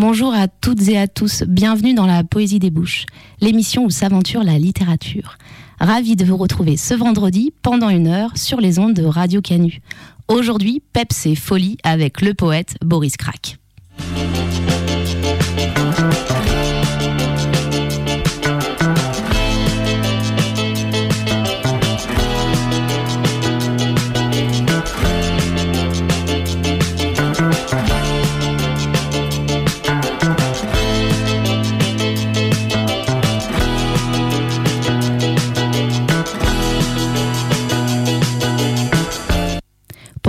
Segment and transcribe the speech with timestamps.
[0.00, 3.04] Bonjour à toutes et à tous, bienvenue dans la Poésie des Bouches,
[3.40, 5.38] l'émission où s'aventure la littérature.
[5.80, 9.80] Ravi de vous retrouver ce vendredi pendant une heure sur les ondes de Radio Canu.
[10.28, 13.58] Aujourd'hui, Peps et Folie avec le poète Boris Crac.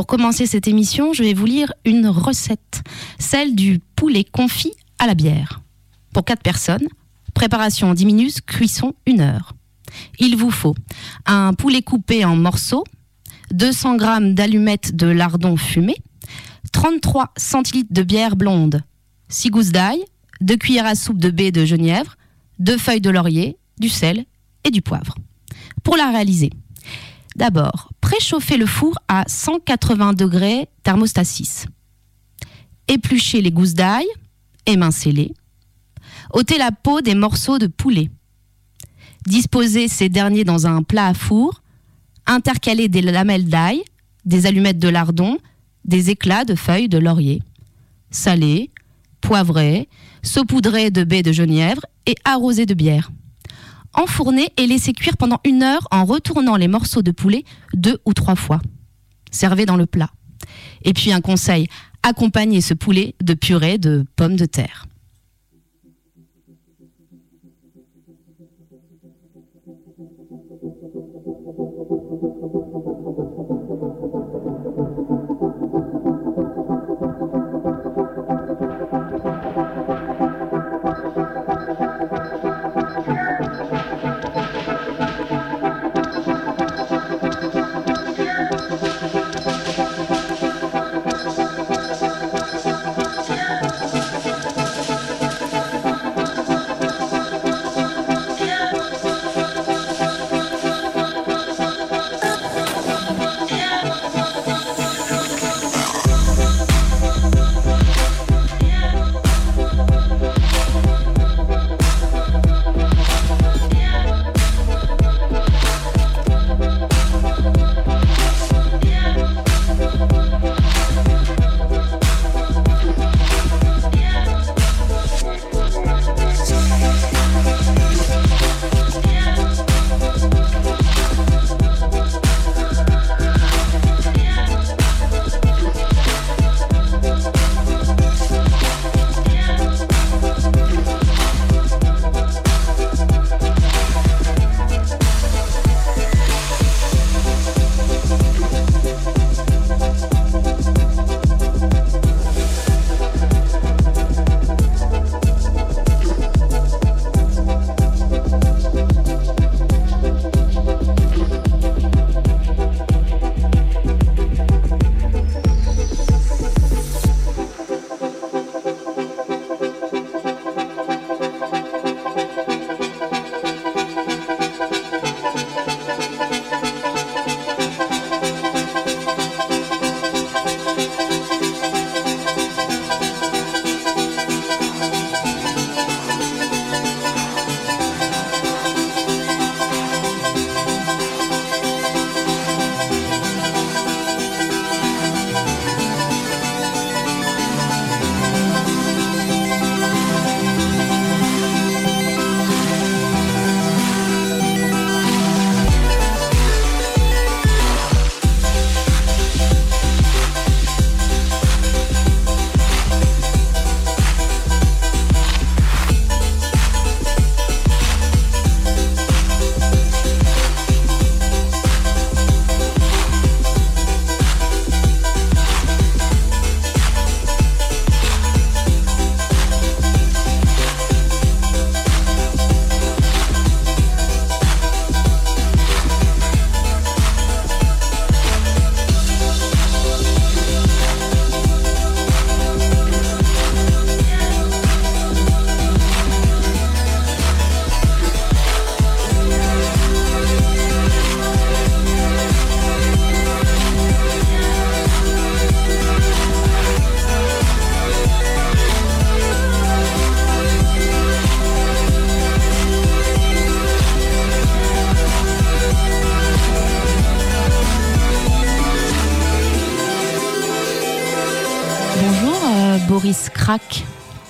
[0.09, 2.81] Commencer cette émission, je vais vous lire une recette,
[3.19, 5.61] celle du poulet confit à la bière.
[6.13, 6.87] Pour 4 personnes,
[7.35, 9.53] préparation 10 minutes, cuisson 1 heure.
[10.17, 10.73] Il vous faut
[11.27, 12.83] un poulet coupé en morceaux,
[13.51, 15.95] 200 g d'allumettes de lardon fumé,
[16.71, 18.81] 33 centilitres de bière blonde,
[19.27, 20.03] 6 gousses d'ail,
[20.41, 22.15] 2 cuillères à soupe de baie de genièvre,
[22.57, 24.25] 2 feuilles de laurier, du sel
[24.63, 25.13] et du poivre.
[25.83, 26.49] Pour la réaliser,
[27.35, 31.67] D'abord, préchauffez le four à 180 degrés thermostat 6.
[32.87, 34.05] Épluchez les gousses d'ail,
[34.65, 35.33] émincez-les.
[36.33, 38.09] ôtez la peau des morceaux de poulet.
[39.25, 41.61] Disposez ces derniers dans un plat à four.
[42.25, 43.83] Intercalez des lamelles d'ail,
[44.25, 45.37] des allumettes de lardon,
[45.85, 47.41] des éclats de feuilles de laurier.
[48.11, 48.71] Salez,
[49.21, 49.87] poivrez,
[50.23, 53.11] saupoudrez de baies de genièvre et arrosez de bière
[53.93, 58.13] enfournez et laissez cuire pendant une heure en retournant les morceaux de poulet deux ou
[58.13, 58.59] trois fois.
[59.31, 60.09] Servez dans le plat.
[60.83, 61.67] Et puis un conseil,
[62.03, 64.85] accompagnez ce poulet de purée de pommes de terre.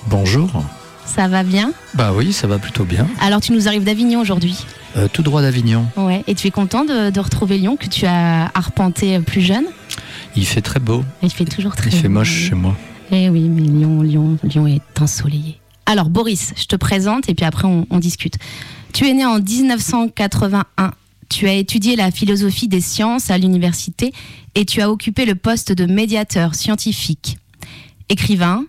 [0.07, 0.49] Bonjour.
[1.05, 3.05] Ça va bien Bah oui, ça va plutôt bien.
[3.19, 4.55] Alors tu nous arrives d'Avignon aujourd'hui.
[4.95, 5.85] Euh, tout droit d'Avignon.
[5.97, 6.23] Ouais.
[6.27, 9.65] Et tu es content de, de retrouver Lyon que tu as arpenté plus jeune?
[10.35, 11.03] Il fait très beau.
[11.21, 12.13] Il fait toujours très Il fait beau.
[12.15, 12.77] moche chez moi.
[13.11, 15.59] Eh oui, mais Lyon, Lyon, Lyon est ensoleillé.
[15.85, 18.35] Alors Boris, je te présente et puis après on, on discute.
[18.93, 20.91] Tu es né en 1981.
[21.27, 24.13] Tu as étudié la philosophie des sciences à l'université
[24.55, 27.37] et tu as occupé le poste de médiateur scientifique.
[28.07, 28.63] Écrivain,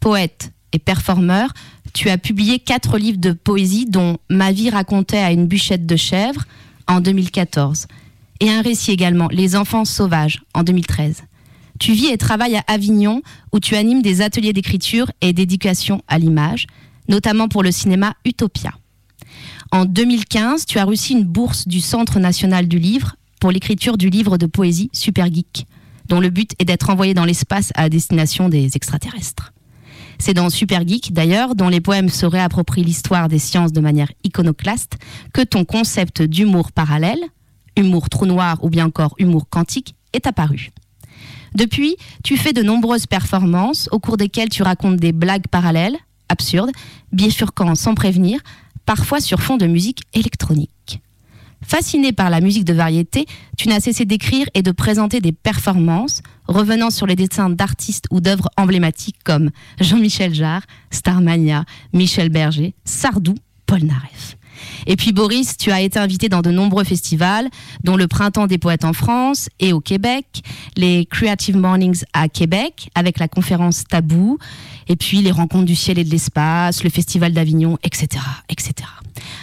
[0.00, 1.52] poète et performeur,
[1.94, 5.96] tu as publié quatre livres de poésie dont Ma vie racontait à une bûchette de
[5.96, 6.44] chèvre
[6.86, 7.86] en 2014
[8.40, 11.22] et un récit également, Les enfants sauvages en 2013.
[11.78, 13.22] Tu vis et travailles à Avignon
[13.52, 16.66] où tu animes des ateliers d'écriture et d'éducation à l'image,
[17.08, 18.72] notamment pour le cinéma Utopia.
[19.70, 24.10] En 2015, tu as reçu une bourse du Centre national du livre pour l'écriture du
[24.10, 25.66] livre de poésie Super Geek,
[26.08, 29.52] dont le but est d'être envoyé dans l'espace à destination des extraterrestres.
[30.18, 34.10] C'est dans Super Geek, d'ailleurs, dont les poèmes se réapproprient l'histoire des sciences de manière
[34.24, 34.98] iconoclaste,
[35.32, 37.20] que ton concept d'humour parallèle,
[37.76, 40.70] humour trou noir ou bien encore humour quantique, est apparu.
[41.54, 45.96] Depuis, tu fais de nombreuses performances au cours desquelles tu racontes des blagues parallèles,
[46.28, 46.70] absurdes,
[47.12, 48.40] bifurquant sans prévenir,
[48.86, 50.70] parfois sur fond de musique électronique.
[51.68, 53.26] Fasciné par la musique de variété,
[53.58, 58.22] tu n'as cessé d'écrire et de présenter des performances, revenant sur les dessins d'artistes ou
[58.22, 63.34] d'œuvres emblématiques comme Jean-Michel Jarre, Starmania, Michel Berger, Sardou,
[63.66, 64.38] Paul Naref.
[64.86, 67.50] Et puis Boris, tu as été invité dans de nombreux festivals,
[67.84, 70.40] dont le Printemps des poètes en France et au Québec,
[70.74, 74.38] les Creative Mornings à Québec, avec la conférence Tabou,
[74.88, 78.88] et puis les rencontres du ciel et de l'espace, le Festival d'Avignon, etc., etc.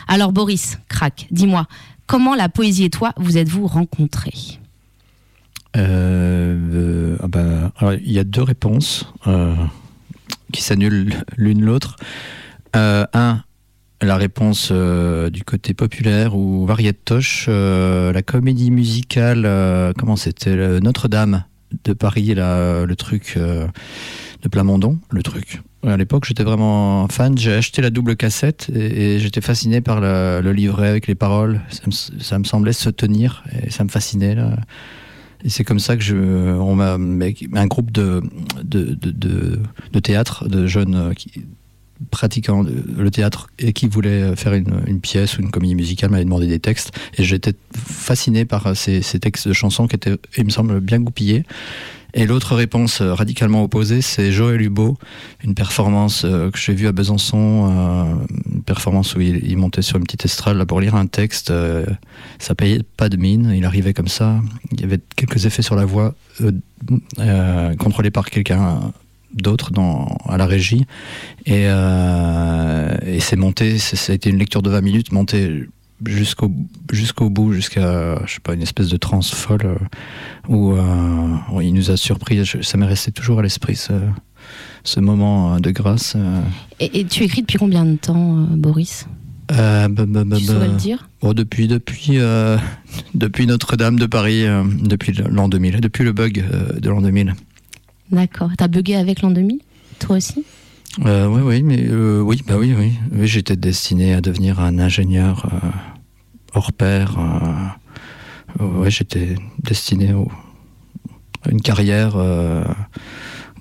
[0.07, 1.67] Alors Boris, crac, dis-moi,
[2.07, 4.59] comment la poésie et toi vous êtes-vous rencontrés
[5.75, 9.53] Euh, euh, ah alors, il y a deux réponses euh,
[10.53, 11.97] qui s'annulent l'une l'autre.
[12.73, 13.41] Un,
[14.01, 21.45] la réponse du côté populaire ou variétoche, la comédie musicale, comment c'était Notre-Dame
[21.85, 23.37] de Paris, le truc
[24.45, 25.61] de Plamondon, le truc.
[25.85, 27.35] À l'époque, j'étais vraiment fan.
[27.35, 31.61] J'ai acheté la double cassette et, j'étais fasciné par le, livret avec les paroles.
[32.19, 34.35] Ça me, semblait se tenir et ça me fascinait.
[34.35, 34.55] Là.
[35.43, 38.21] Et c'est comme ça que je, on m'a, un groupe de,
[38.63, 39.59] de, de,
[39.91, 41.13] de, théâtre, de jeunes euh,
[42.11, 46.45] pratiquant le- théâtre et qui voulaient faire une, pièce ou une comédie musicale m'avaient demandé
[46.45, 46.91] des textes.
[47.17, 50.99] Et j'étais fasciné par ces, ces textes de chansons qui étaient, il me semble, bien
[50.99, 51.45] goupillés.
[52.17, 54.97] Et l'autre réponse euh, radicalement opposée, c'est Joël Hubo,
[55.43, 58.15] une performance euh, que j'ai vue à Besançon, euh,
[58.53, 61.51] une performance où il, montait sur une petite estrade pour lire un texte.
[62.39, 64.39] ça payait pas de mine, il arrivait comme ça.
[64.71, 66.15] Il y avait quelques effets sur la voix
[67.77, 68.91] contrôlés par quelqu'un
[69.35, 69.71] d'autre
[70.27, 70.85] à la régie.
[71.45, 75.65] Et, euh, et c'est monté, c'est- ça a été une lecture de 20 minutes, monté
[76.05, 76.51] jusqu'au
[76.91, 79.75] jusqu'au bout, jusqu'à je sais pas une espèce de transe folle euh,
[80.47, 82.43] où, euh, il nous a surpris.
[82.43, 83.93] Je- ça m'est resté toujours à l'esprit ce,
[84.83, 86.15] ce moment euh, de grâce.
[86.79, 89.07] et, et tu écris depuis combien de temps, Boris?
[89.51, 90.65] Euh, bah, bah, bah, Tu bah.
[90.67, 91.07] le dire?
[91.21, 92.57] Oh, depuis depuis euh,
[93.13, 94.43] depuis Notre-Dame de Paris,
[94.81, 96.43] depuis l'an 2000, depuis le bug
[96.79, 97.33] de l'an 2000.
[98.11, 98.51] D'accord.
[98.57, 99.59] T'as bugué avec l'an 2000
[99.99, 100.43] Toi aussi?
[101.03, 102.93] Euh, oui, oui, mais euh, oui, bah oui, oui.
[103.11, 105.67] Oui, j'étais destiné à devenir un ingénieur euh,
[106.53, 107.17] hors pair.
[108.59, 110.31] Ouais, j'étais destiné au-
[111.43, 112.15] à une carrière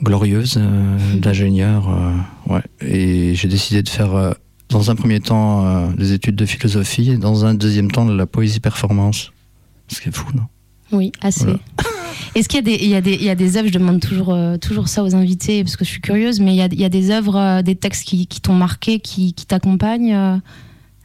[0.03, 0.61] glorieuse
[1.17, 1.89] d'ingénieur.
[2.49, 2.63] ouais.
[2.81, 4.35] Et j'ai décidé de faire,
[4.69, 8.27] dans un premier temps, des études de philosophie et dans un deuxième temps, de la
[8.27, 9.33] poésie performance.
[9.89, 10.45] Ce qui est fou, non?
[10.93, 11.45] Oui, assez.
[11.45, 11.59] Voilà.
[12.35, 12.95] Est-ce qu'il y a des, il y
[13.31, 16.41] a œuvres, je demande toujours, euh, toujours ça aux invités parce que je suis curieuse,
[16.41, 18.55] mais il y a, il y a des œuvres, euh, des textes qui, qui t'ont
[18.55, 20.37] marqué, qui, qui t'accompagnent, euh,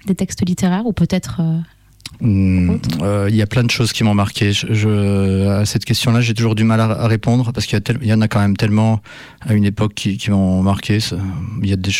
[0.07, 1.41] des textes littéraires ou peut-être.
[1.41, 4.51] euh, Il y a plein de choses qui m'ont marqué.
[4.51, 7.77] Je, je- à cette question-là, j'ai toujours du mal à, à répondre parce qu'il y,
[7.77, 9.01] a tel- il y en a quand même tellement
[9.41, 10.99] à une époque qui, qui m'ont marqué.
[10.99, 11.17] Ça-
[11.61, 11.91] Il y a des,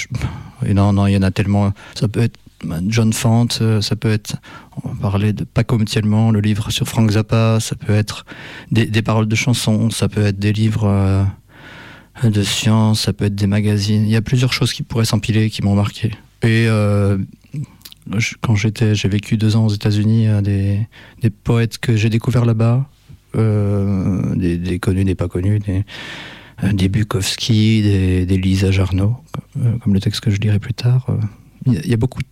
[0.74, 1.72] non, non, il y en a tellement.
[1.96, 2.38] Ça peut être
[2.88, 4.36] John Fante, euh, ça peut être.
[4.84, 7.60] On parlait de Paco Mtielman, le livre sur Frank Zappa.
[7.60, 8.26] Ça peut être
[8.72, 9.90] des, paroles de chansons.
[9.90, 10.86] Ça peut être des livres.
[10.86, 11.24] euh,
[12.24, 14.04] de science, ça peut être des magazines.
[14.04, 16.12] Il y a plusieurs choses qui pourraient s'empiler, qui m'ont marqué.
[16.44, 17.18] Et euh,
[18.42, 20.86] quand j'étais, j'ai vécu deux ans aux États-Unis, des,
[21.22, 22.90] des poètes que j'ai découverts là-bas,
[23.36, 25.86] des, connus, des pas connus, des,
[26.74, 29.16] des Bukowski, des, Lisa Jarno,
[29.82, 31.08] comme le texte que je lirai plus tard.
[31.66, 32.28] il y a beaucoup de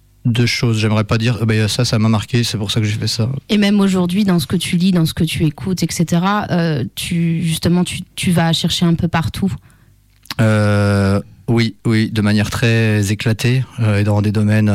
[0.45, 0.79] choses.
[0.79, 3.07] J'aimerais pas dire, Ah ben, ça, ça m'a marqué, c'est pour ça que j'ai fait
[3.07, 3.29] ça.
[3.49, 6.83] Et même aujourd'hui, dans ce que tu lis, dans ce que tu écoutes, etc., euh,
[6.95, 9.51] tu, justement, tu, tu vas chercher un peu partout.
[10.41, 14.71] Euh, oui, oui, de manière très éclatée euh, et dans des domaines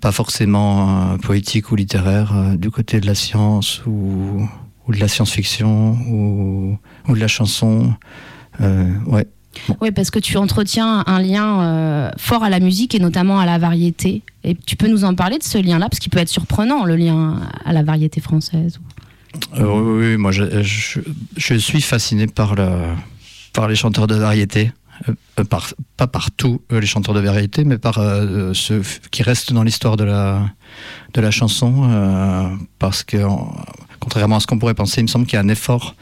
[0.00, 4.48] pas forcément poétiques ou littéraires, du côté de la science ou,
[4.88, 6.78] ou de la science-fiction ou,
[7.08, 7.94] ou de la chanson.
[8.60, 8.92] Euh,
[9.80, 13.46] Oui, parce que tu entretiens un lien euh, fort à la musique et notamment à
[13.46, 14.22] la variété.
[14.42, 16.96] Et tu peux nous en parler de ce lien-là, parce qu'il peut être surprenant, le
[16.96, 18.78] lien à la variété française.
[19.58, 21.00] Euh, oui, oui, moi je, je,
[21.36, 22.68] je suis fasciné par, le,
[23.52, 24.72] par les chanteurs de variété.
[25.08, 28.80] Euh, par, pas par tous euh, les chanteurs de variété, mais par euh, ceux
[29.10, 30.42] qui restent dans l'histoire de la,
[31.14, 32.58] de la chanson.
[32.78, 33.52] parce que, en-
[33.98, 35.96] contrairement à ce qu'on pourrait penser, il me semble qu'il y a un effort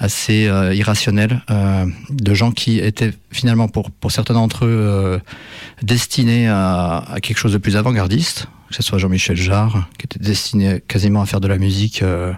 [0.00, 5.18] assez euh, irrationnel euh, de gens qui étaient finalement, pour, pour certains d'entre eux, euh,
[5.82, 10.80] destinés à, quelque chose de plus avant-gardiste, que ce soit Jean-Michel Jarre, qui était destiné
[10.88, 12.32] quasiment à faire de la musique euh,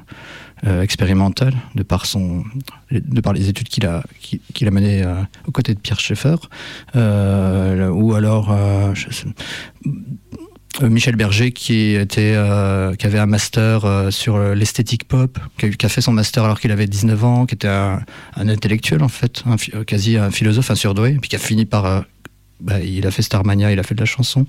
[0.64, 2.44] expérimentale, de par, son,
[2.90, 5.04] de par les études qu'il a, qu'il a menées
[5.46, 6.36] aux côtés de Pierre Schaeffer,
[6.94, 8.54] ou alors
[10.80, 15.86] Michel Berger qui était euh, qui avait un master euh, sur euh, l'esthétique pop, qui
[15.86, 18.02] a, fait son master alors qu'il avait 19 ans, qui était un,
[18.36, 22.00] intellectuel en fait, euh, quasi un philosophe, un surdoué, puis qui a fini par euh,
[22.62, 24.46] bah, il a fait Starmania, il a fait de la chanson.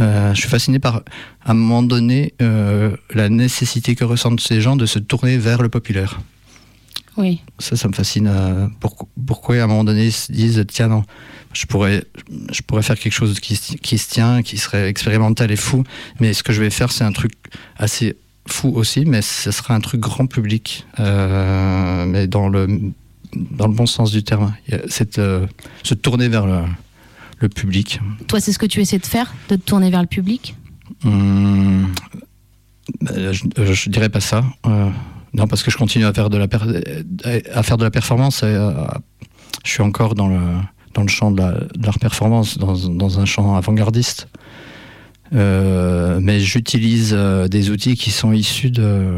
[0.00, 1.02] Euh, je suis fasciné par,
[1.44, 5.60] à un moment donné, euh, la nécessité que ressentent ces gens de se tourner vers
[5.60, 6.20] le populaire.
[7.16, 7.40] Oui.
[7.58, 8.26] Ça, ça me fascine.
[8.26, 11.04] euh, pourquoi, pourquoi à un moment donné ils se disent tiens non,
[11.52, 12.04] je pourrais,
[12.50, 15.84] je pourrais faire quelque chose qui, se- qui se tient, qui serait expérimental et fou,
[16.20, 17.32] mais ce que je vais faire, c'est un truc
[17.76, 18.16] assez
[18.48, 22.80] fou aussi, mais ce sera un truc grand public, euh, mais dans le
[23.34, 24.54] dans le bon sens du terme.
[24.88, 25.46] Cette, euh,
[25.82, 26.64] se tourner vers le,
[27.38, 27.98] le public.
[28.26, 30.54] Toi, c'est ce que tu essaies de faire, de te tourner vers le public?
[31.04, 31.90] Hum,
[33.10, 34.44] euh, je, je dirais pas ça.
[35.34, 36.46] Non, parce que je continue à faire de la,
[37.54, 38.42] à faire de la performance.
[38.44, 38.72] Euh,
[39.64, 40.40] je suis encore dans le,
[40.94, 44.28] dans le champ de la- l'art performance, dans, dans un champ avant-gardiste.
[45.34, 49.16] Euh, mais j'utilise euh, des outils qui sont issus de,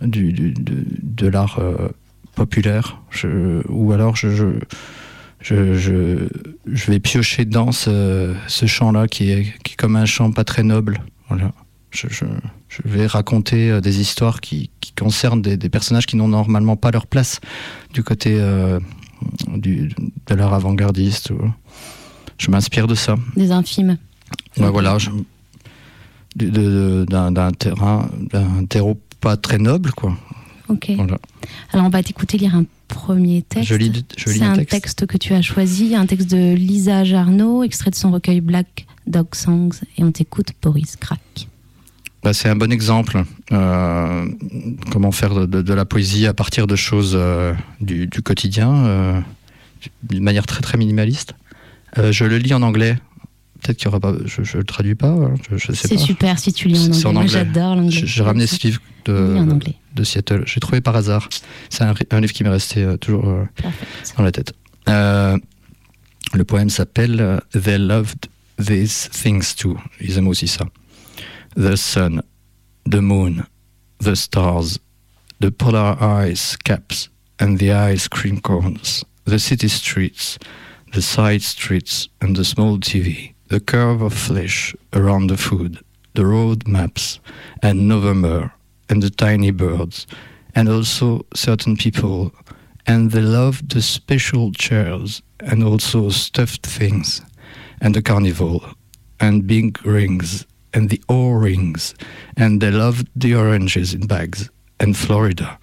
[0.00, 0.54] de,
[1.02, 1.60] de l'art
[2.34, 3.02] populaire.
[3.68, 4.46] Ou alors je, je,
[5.42, 6.28] je, je,
[6.66, 10.44] je vais piocher dans ce, ce champ-là qui est, qui est comme un champ pas
[10.44, 11.00] très noble.
[11.28, 11.52] Voilà.
[11.90, 12.06] Je,
[12.70, 16.76] je, vais raconter euh, des histoires qui, qui concernent des, des personnages qui n'ont normalement
[16.76, 17.40] pas leur place
[17.92, 18.80] du côté euh,
[19.48, 19.90] du,
[20.28, 21.32] de l'art avant-gardiste.
[22.38, 23.16] Je m'inspire de ça.
[23.36, 23.98] Des infimes.
[24.56, 25.10] Ouais, voilà, je-
[26.36, 30.16] de- de- d'un d'un terrain, d'un terreau pas très noble, quoi.
[30.68, 30.92] Ok.
[30.94, 31.18] Voilà.
[31.72, 33.68] Alors, on va t'écouter lire un premier texte.
[33.68, 34.70] Je lis, je lis C'est un un texte.
[34.70, 35.06] texte.
[35.06, 39.34] que tu as choisi, un texte de Lisa Jarno, extrait de son recueil Black Dog
[39.34, 39.72] Songs.
[39.98, 41.48] Et on t'écoute, Boris Crack.
[42.22, 43.22] Bah, c'est un bon exemple.
[43.52, 44.26] euh,
[44.90, 48.74] comment faire de, de- de la poésie à partir de choses euh, du, du quotidien,
[48.86, 49.20] euh,
[50.02, 51.34] d'une manière très très minimaliste.
[51.98, 52.98] Euh, je le lis en anglais.
[53.62, 54.14] Peut-être qu'il y aura pas.
[54.24, 55.08] Je, je le traduis pas.
[55.08, 57.24] hein, Je, je sais C'est super si tu lis en anglais.
[57.24, 57.90] en j'adore l'anglais.
[58.04, 59.12] J'ai ramené ce livre de,
[59.94, 60.42] de Seattle.
[60.46, 61.28] J'ai trouvé par hasard.
[61.70, 63.24] C'est un, un livre qui m'est resté toujours
[64.16, 64.52] dans la tête.
[64.86, 68.26] Le poème s'appelle They loved
[68.62, 69.76] these things too.
[70.00, 70.66] Ils aiment aussi ça.
[71.56, 72.22] The sun,
[72.84, 73.44] the moon,
[73.98, 74.78] the stars,
[75.40, 77.08] the polar ice caps
[77.40, 80.38] and the ice cream cones, the city streets,
[80.92, 85.80] the side streets and the small TV, the curve of flesh around the food,
[86.14, 87.18] the road maps
[87.62, 88.52] and November
[88.88, 90.06] and the tiny birds,
[90.54, 92.32] and also certain people
[92.86, 97.22] and they loved the special chairs and also stuffed things
[97.80, 98.64] and the carnival
[99.18, 101.94] and big rings and the O-rings
[102.36, 105.58] and they loved the oranges in bags and Florida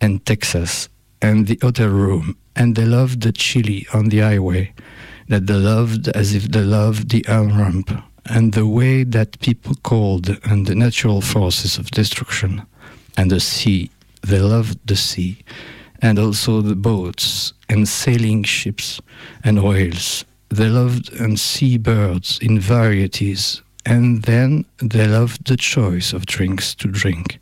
[0.00, 0.88] and Texas
[1.20, 4.72] and the hotel room and they loved the chili on the highway
[5.28, 7.90] that they loved as if they loved the on-ramp
[8.26, 12.62] and the way that people called and the natural forces of destruction
[13.16, 13.90] and the sea
[14.22, 15.38] they loved the sea
[16.00, 19.00] and also the boats and sailing ships
[19.44, 20.24] and whales.
[20.48, 26.74] They loved and sea birds in varieties, and then they loved the choice of drinks
[26.76, 27.38] to drink,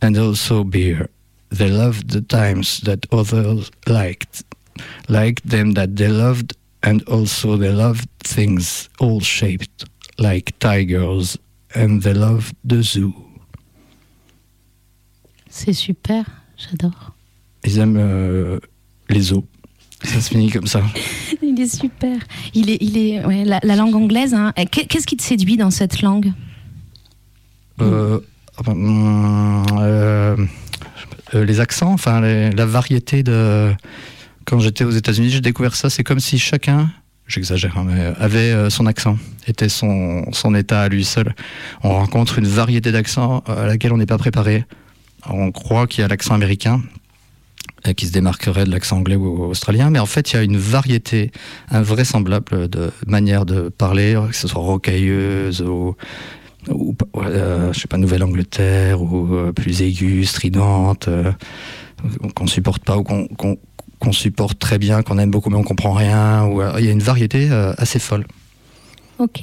[0.00, 1.08] and also beer.
[1.50, 4.44] They loved the times that others liked,
[5.08, 9.84] liked them that they loved, and also they loved things all shaped
[10.18, 11.38] like tigers,
[11.74, 13.14] and they loved the zoo.
[15.50, 16.24] C'est super.
[16.56, 17.14] J'adore.
[17.64, 18.60] Ils aiment euh,
[19.08, 19.46] les eaux.
[20.04, 20.82] Ça se finit comme ça.
[21.42, 22.16] Il est super.
[22.54, 24.32] Il est, il est, ouais, la, la langue anglaise.
[24.34, 24.52] hein.
[24.70, 26.32] Qu'est- Qu'est-ce qui te séduit dans cette langue?
[27.80, 28.20] Euh,
[28.58, 30.36] enfin, hum, euh,
[31.34, 33.72] euh, les accents, enfin les- la variété de
[34.44, 35.90] quand j'étais aux États-Unis, j'ai découvert ça.
[35.90, 36.90] C'est comme si chacun,
[37.26, 41.34] j'exagère, hein, mais avait son accent, était son, son état à lui seul.
[41.82, 44.64] On rencontre une variété d'accents à laquelle on n'est pas préparé.
[45.28, 46.82] On croit qu'il y a l'accent américain,
[47.94, 50.56] qui se démarquerait de l'accent anglais ou australien, mais en fait, il y a une
[50.56, 51.30] variété
[51.70, 55.96] invraisemblable de manières de parler, que ce soit rocailleuse ou,
[56.68, 61.32] ou euh, je sais pas, Nouvelle-Angleterre, ou euh, plus aiguë, stridente, euh,
[62.34, 66.44] qu'on supporte pas ou qu'on supporte très bien, qu'on aime beaucoup mais on comprend rien.
[66.46, 68.26] Ou, euh, il y a une variété euh, assez folle.
[69.18, 69.42] Ok.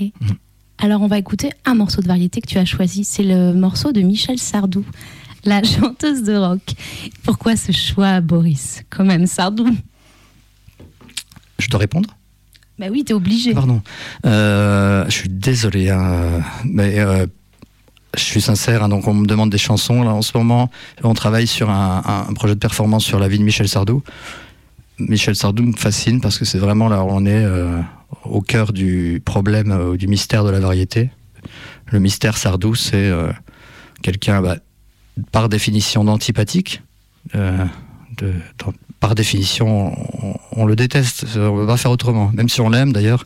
[0.77, 3.03] Alors on va écouter un morceau de variété que tu as choisi.
[3.03, 4.85] C'est le morceau de Michel Sardou,
[5.45, 6.61] la chanteuse de rock.
[7.23, 9.67] Pourquoi ce choix, Boris Quand même, Sardou?
[11.59, 12.09] Je dois répondre?
[12.77, 13.53] Bah oui, t'es obligé.
[13.53, 13.81] Pardon.
[14.25, 17.25] Euh, je suis désolé, hein, mais euh,
[18.17, 18.83] je suis sincère.
[18.83, 20.03] hein, donc, on me demande des chansons.
[20.03, 20.69] Là, en ce moment,
[21.03, 24.03] on travaille sur un, un projet de performance sur la vie de Michel Sardou.
[24.99, 27.79] Michel Sardou me fascine parce que c'est vraiment là où on est euh,
[28.25, 31.11] au cœur du problème, du mystère de la variété.
[31.91, 33.11] Le mystère Sardou, c'est
[34.01, 34.57] quelqu'un, bah,
[35.31, 36.81] par définition, d'antipathique.
[37.35, 37.65] euh,
[38.99, 39.93] par définition,
[40.53, 41.25] on, le déteste.
[41.35, 42.31] On ne peut pas faire autrement.
[42.33, 43.25] Même si on l'aime, d'ailleurs.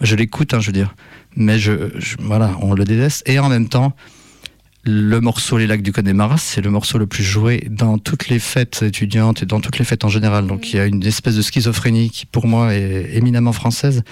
[0.00, 0.94] Je l'écoute, hein, je veux dire.
[1.36, 3.28] Mais je- voilà, on le déteste.
[3.28, 3.92] Et en même temps,
[4.88, 8.38] le morceau Les Lacs du Connemara, c'est le morceau le plus joué dans toutes les
[8.38, 10.46] fêtes étudiantes et dans toutes les fêtes en général.
[10.46, 14.02] Donc il y a une espèce de schizophrénie qui, pour moi, est éminemment française,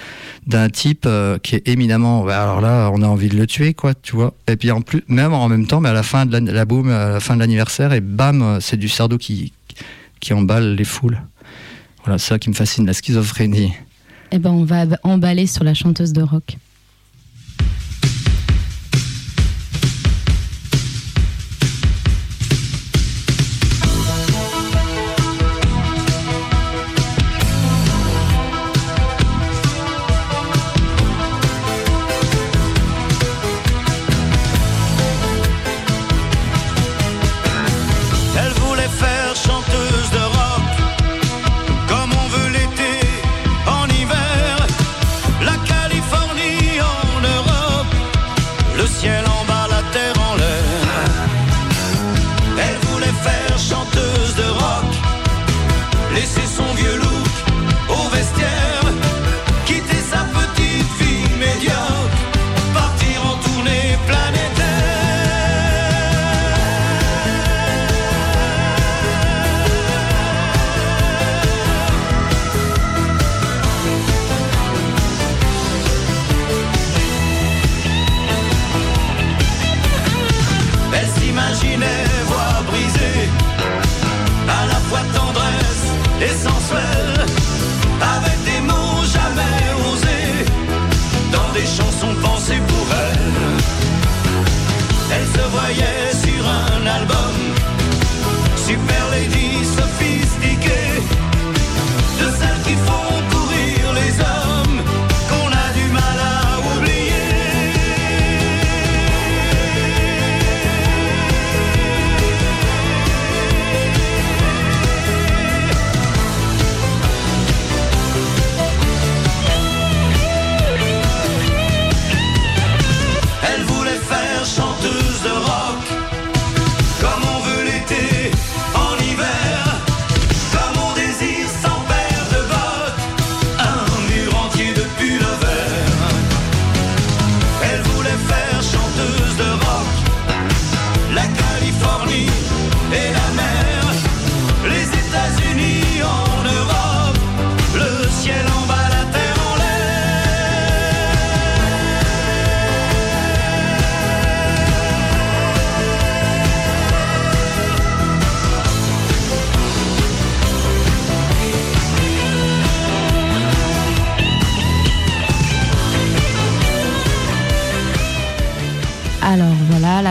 [0.46, 2.24] d'un type euh, qui est éminemment.
[2.24, 4.34] bah, alors là, on a envie de le tuer, quoi, tu vois.
[4.48, 6.90] Et puis en plus, même en même temps, mais à la fin de la, boum,
[6.90, 9.54] à la fin de l'anniversaire, et bam, euh, c'est du Sardou qui,
[10.20, 11.22] qui emballe les foules.
[12.04, 13.72] Voilà, c'est ça qui me fascine, la schizophrénie.
[14.30, 16.58] Eh ben, on va emballer sur la chanteuse de rock.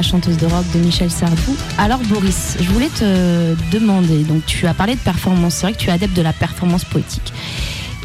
[0.05, 1.55] Chanteuse de rock de Michel Sardou.
[1.77, 5.79] Alors Boris, je voulais te demander, donc tu as parlé de performance, c'est vrai que
[5.79, 7.33] tu es adepte de la performance poétique.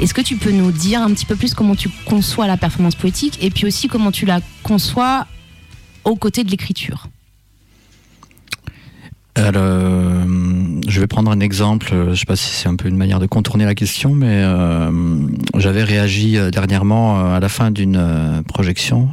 [0.01, 2.95] Est-ce que tu peux nous dire un petit peu plus comment tu conçois la performance
[2.95, 5.27] poétique et puis aussi comment tu la conçois
[6.05, 7.09] aux côtés de l'écriture?
[9.37, 10.25] Alors, euh,
[10.89, 11.89] je vais prendre un exemple.
[11.91, 14.43] Je ne sais pas si c'est un peu une manière de contourner la question, mais
[14.43, 14.91] euh,
[15.57, 19.09] j'avais réagi euh, dernièrement à la fin d'une projection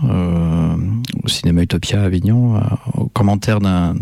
[1.28, 2.60] au cinéma Utopia à Avignon euh,
[2.94, 3.94] au commentaire d'un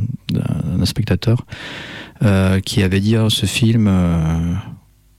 [0.83, 1.43] spectateur
[2.21, 4.53] euh, qui avait dit oh, ce film, euh,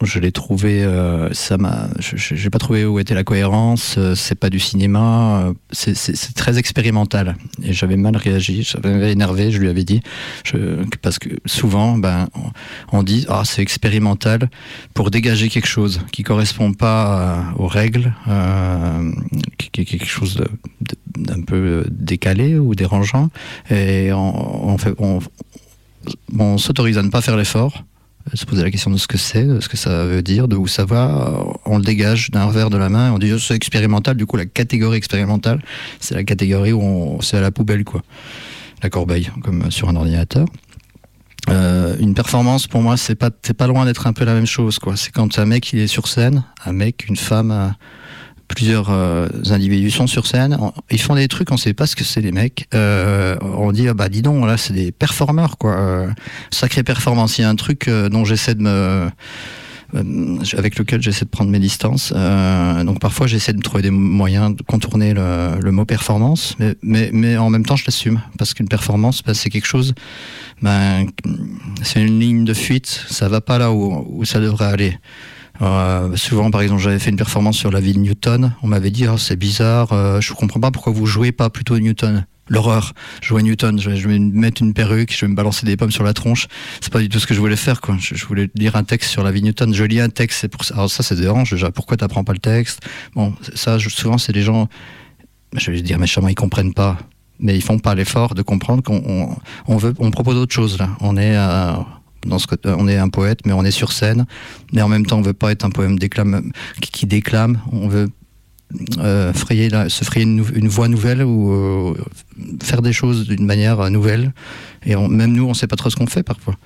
[0.02, 3.94] Je l'ai trouvé, euh, ça m'a, j'ai pas trouvé où était la cohérence.
[3.96, 7.34] euh, c'est pas du cinéma, euh, c'est- très expérimental.
[7.62, 9.50] Et j'avais mal réagi, j'avais énervé.
[9.50, 10.02] Je lui avais dit,
[11.00, 12.28] parce que souvent, ben,
[12.92, 14.50] on, dit, ah, c'est expérimental
[14.92, 19.10] pour dégager quelque chose qui correspond pas euh, aux règles, euh,
[19.56, 20.44] qui, est quelque chose
[21.16, 23.30] d'un peu décalé ou dérangeant.
[23.70, 24.76] Et on
[26.58, 27.82] s'autorise à ne pas faire l'effort,
[28.34, 30.56] se poser la question de ce que c'est, de ce que ça veut dire, de
[30.56, 31.44] où ça va.
[31.64, 33.12] On le dégage d'un revers de la main.
[33.12, 34.16] On dit oh, c'est expérimental.
[34.16, 35.62] Du coup, la catégorie expérimentale,
[36.00, 38.02] c'est la catégorie où on, c'est à la poubelle, quoi.
[38.82, 40.46] La corbeille, comme sur un ordinateur.
[41.48, 44.46] Euh, une performance, pour moi, c'est pas, c'est pas loin d'être un peu la même
[44.46, 44.96] chose, quoi.
[44.96, 47.68] C'est quand un mec il est sur scène, un mec, une femme, euh,
[48.48, 50.58] plusieurs euh, individus sont sur scène,
[50.90, 52.68] ils font des trucs, on sait pas ce que c'est les mecs.
[52.74, 56.08] Euh, on dit ah bah dis donc là c'est des performeurs quoi, Euh,
[56.50, 57.38] sacrée performance.
[57.38, 59.10] Il y a un truc euh, dont j'essaie de me
[60.56, 62.12] avec lequel j'essaie de prendre mes distances.
[62.12, 67.36] Donc parfois j'essaie de trouver des moyens de contourner le, mot performance, mais, mais, mais
[67.36, 69.94] en même temps je l'assume parce qu'une performance bah, c'est quelque chose,
[70.60, 71.06] ben,
[71.82, 74.98] c'est une ligne de fuite, ça va pas là où ça devrait aller.
[75.62, 78.52] Euh, souvent, par exemple, j'avais fait une performance sur la vie de Newton.
[78.62, 81.78] On m'avait dit, oh, c'est bizarre, euh, je comprends pas pourquoi vous jouez pas plutôt
[81.78, 82.26] Newton.
[82.48, 82.92] L'horreur,
[83.22, 86.04] jouer Newton, je vais, me mettre une perruque, je vais me balancer des pommes sur
[86.04, 86.46] la tronche.
[86.80, 87.80] C'est pas du tout ce que je voulais faire.
[87.98, 89.74] Je, voulais lire un texte sur la vie Newton.
[89.74, 90.74] Je lis un texte, c'est pour ça.
[90.74, 91.72] Alors ça, c'est dérange déjà.
[91.72, 92.86] Pourquoi t'apprends pas le texte?
[93.16, 94.68] Bon, ça, je- souvent, c'est des gens.
[95.54, 96.98] Je vais dire méchamment, ils comprennent pas,
[97.40, 100.90] mais ils font pas l'effort de comprendre qu'on propose autre chose là.
[101.00, 101.72] On est euh,
[102.26, 104.26] dans ce côté- on est un poète, mais on est sur scène,
[104.72, 107.60] mais en même temps, on veut pas être un poème déclame, qui, qui déclame.
[107.72, 108.08] On veut
[108.98, 111.94] euh, frayer la- se frayer une, une voie nouvelle ou euh,
[112.62, 114.34] faire des choses d'une manière euh, nouvelle.
[114.84, 116.56] Et on- même nous, on sait pas trop ce qu'on fait parfois.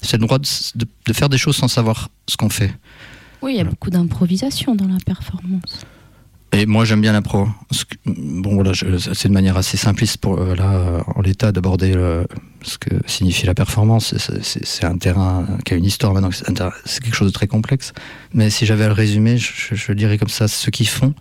[0.00, 2.74] C'est le droit de, s- de- de faire des choses sans savoir ce qu'on fait.
[3.42, 5.84] Oui, il y a beaucoup d'improvisation dans la performance.
[6.54, 7.48] Et moi, j'aime bien l'impro.
[8.04, 11.94] Bon, voilà, c'est une manière assez simpliste pour euh, là, en l'état, d'aborder
[12.62, 14.14] ce que signifie la performance.
[14.18, 16.30] C'est- un terrain qui a une histoire maintenant.
[16.84, 17.92] C'est quelque chose de très complexe.
[18.34, 21.14] Mais si j'avais à le résumer, je, je- dirais comme ça ceux qui font,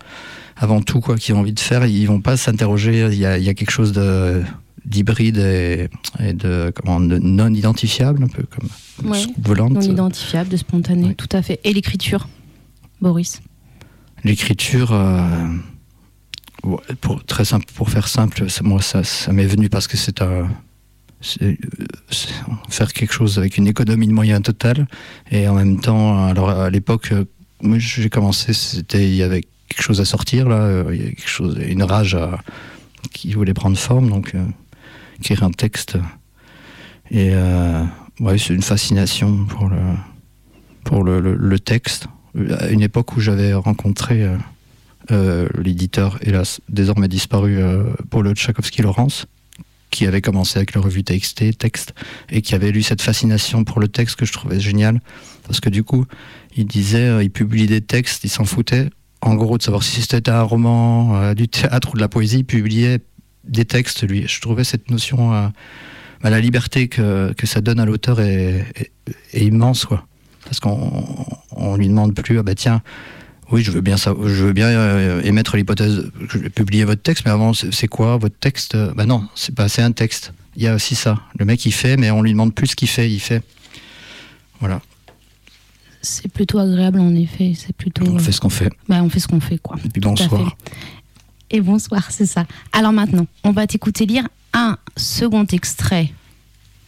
[0.57, 3.07] avant tout, quoi, qui ont envie de faire, ils vont pas s'interroger.
[3.11, 4.41] Il y a, il y a quelque chose de
[4.83, 5.89] d'hybride et,
[6.19, 9.73] et de, comment, de non identifiable, un peu comme Ouais, volante.
[9.73, 11.13] Non identifiable, de spontané, Ouais.
[11.13, 11.59] tout à fait.
[11.63, 12.27] Et l'écriture,
[12.99, 13.41] Boris?
[14.23, 15.47] L'écriture, euh,
[17.01, 20.47] pour, très simple, pour faire simple, moi ça, m'est venu parce que c'est un
[21.41, 21.55] euh,
[22.69, 24.87] faire quelque chose avec une économie de moyens totale.
[25.31, 27.25] Et en même temps, alors à l'époque, euh,
[27.61, 31.13] moi j'ai commencé, c'était il y avait quelque chose à sortir là, il y avait
[31.15, 32.17] quelque chose, une rage
[33.11, 34.33] qui voulait prendre forme, donc
[35.19, 35.97] écrire un texte.
[37.11, 37.31] Et
[38.19, 39.77] ouais, c'est une fascination pour le
[40.83, 42.07] pour le- le texte
[42.59, 44.37] à une époque où j'avais rencontré euh,
[45.11, 49.25] euh, l'éditeur, hélas, désormais disparu, euh, Paul Tchaikovsky-Laurence,
[49.89, 51.93] qui avait commencé avec la revue TXT, Texte,
[52.29, 55.01] et qui avait lu cette fascination pour le texte que je trouvais génial,
[55.45, 56.05] parce que du coup,
[56.55, 58.89] il disait, il publiait des textes, il s'en foutait,
[59.21, 62.45] en gros, de savoir si c'était un roman, du théâtre ou de la poésie, il
[62.45, 62.99] publiait
[63.43, 64.25] des textes, lui.
[64.27, 68.91] Je trouvais cette notion, bah, la liberté que, que ça donne à l'auteur est, est-
[69.33, 70.07] est immense, quoi
[70.45, 71.03] parce qu'on
[71.55, 72.81] on lui demande plus ah bah tiens
[73.51, 77.01] oui je veux bien ça je veux bien euh, émettre l'hypothèse je vais publier votre
[77.01, 78.75] texte mais avant c'est quoi votre texte?
[78.95, 81.71] Bah non c'est pas c'est un texte il y a aussi ça le mec il
[81.71, 83.43] fait mais on lui demande plus ce qu'il fait il fait
[84.59, 84.81] voilà
[86.01, 87.53] C'est plutôt agréable en effet.
[87.55, 88.05] C'est plutôt.
[88.07, 89.75] on fait ce qu'on fait Bah, on fait ce qu'on fait, quoi.
[89.85, 90.55] et puis bonsoir.
[91.49, 92.45] Et bonsoir, c'est ça.
[92.71, 96.11] Alors maintenant, on va t'écouter lire un second extrait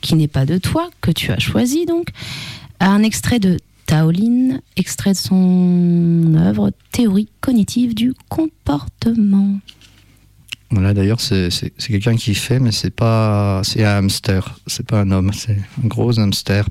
[0.01, 2.07] qui n'est pas de toi, que tu as choisi donc.
[2.79, 9.59] Un extrait de Taoline, extrait de son œuvre Théorie cognitive du comportement.
[10.71, 14.57] Voilà, d'ailleurs, c'est quelqu'un qui fait, mais c'est pas, c'est un hamster.
[14.65, 16.65] C'est pas un homme, c'est un gros hamster.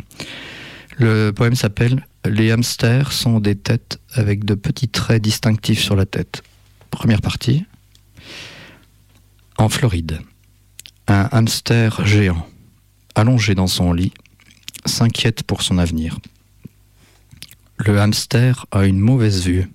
[0.98, 6.06] Le poème s'appelle Les hamsters sont des têtes avec de petits traits distinctifs sur la
[6.06, 6.42] tête.
[6.90, 7.64] Première partie.
[9.56, 10.18] En Floride,
[11.06, 12.46] un hamster géant,
[13.14, 14.12] allongé dans son lit,
[14.84, 16.18] s'inquiète pour son avenir.
[17.78, 19.70] Le hamster a une mauvaise vue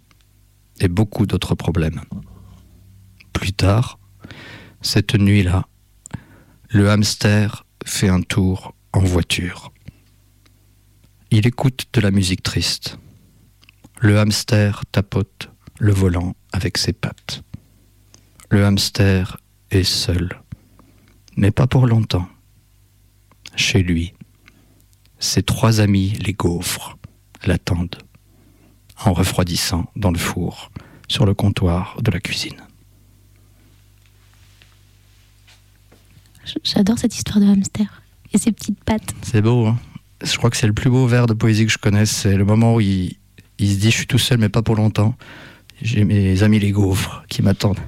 [0.79, 2.01] et beaucoup d'autres problèmes.
[3.33, 3.99] Plus tard,
[4.81, 5.67] cette nuit-là,
[6.69, 9.71] le hamster fait un tour en voiture.
[11.31, 12.97] Il écoute de la musique triste.
[13.99, 17.43] Le hamster tapote le volant avec ses pattes.
[18.49, 19.37] Le hamster
[19.71, 20.41] est seul,
[21.35, 22.27] mais pas pour longtemps.
[23.55, 24.13] Chez lui,
[25.19, 26.97] ses trois amis, les gaufres,
[27.45, 27.97] l'attendent.
[29.05, 30.71] en refroidissant dans le four
[31.07, 32.57] sur le comptoir de la cuisine.
[36.63, 38.01] J'adore cette histoire de hamster
[38.33, 39.13] et ses petites pattes.
[39.21, 39.77] C'est beau, hein
[40.23, 42.11] Je crois que c'est le plus beau vers de poésie que je connaisse.
[42.11, 43.17] C'est le moment où il,
[43.59, 45.15] il se dit Je suis tout seul, mais pas pour longtemps.
[45.81, 47.79] J'ai mes amis les gaufres qui m'attendent.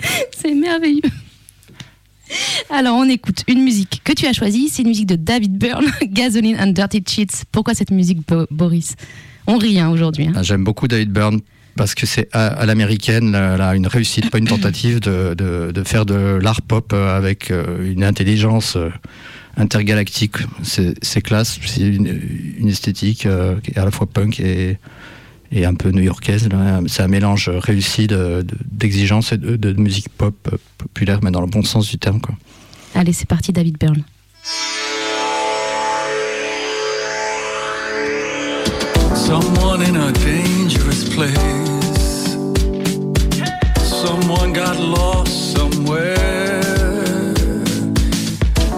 [0.36, 1.02] C'est merveilleux.
[2.70, 4.68] Alors, on écoute une musique que tu as choisie.
[4.68, 7.44] C'est une musique de David Byrne, Gasoline and Dirty Cheats.
[7.52, 8.94] Pourquoi cette musique, Bo- Boris?
[9.46, 10.26] On rit hein, aujourd'hui.
[10.28, 10.32] hein.
[10.36, 11.40] Ah, J'aime beaucoup David Byrne
[11.76, 16.38] parce que c'est à, à l'américaine là, une réussite, pas une tentative de, faire de
[16.40, 18.90] l'art pop euh, avec euh, une intelligence euh,
[19.56, 20.36] intergalactique.
[20.62, 22.20] C'est classe, c'est une,
[22.58, 23.26] une esthétique
[23.62, 24.78] qui est à la fois punk et,
[25.52, 26.48] et un peu new-yorkaise.
[26.88, 31.30] C'est un mélange réussi de- de- d'exigence et de, de musique pop euh, populaire, mais
[31.30, 32.20] dans le bon sens du terme.
[32.20, 32.34] Quoi.
[32.94, 34.02] Allez, c'est parti, David Byrne.
[39.14, 42.36] Someone in a dangerous place.
[43.82, 46.60] Someone got lost somewhere.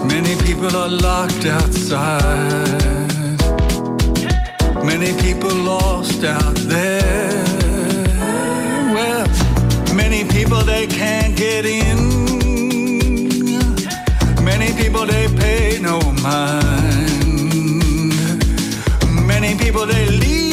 [0.05, 2.21] Many people are locked outside.
[4.83, 6.57] Many people lost out
[10.87, 11.97] can't get in.
[14.43, 17.15] Many people they pay no mind.
[19.27, 20.44] Many people they leave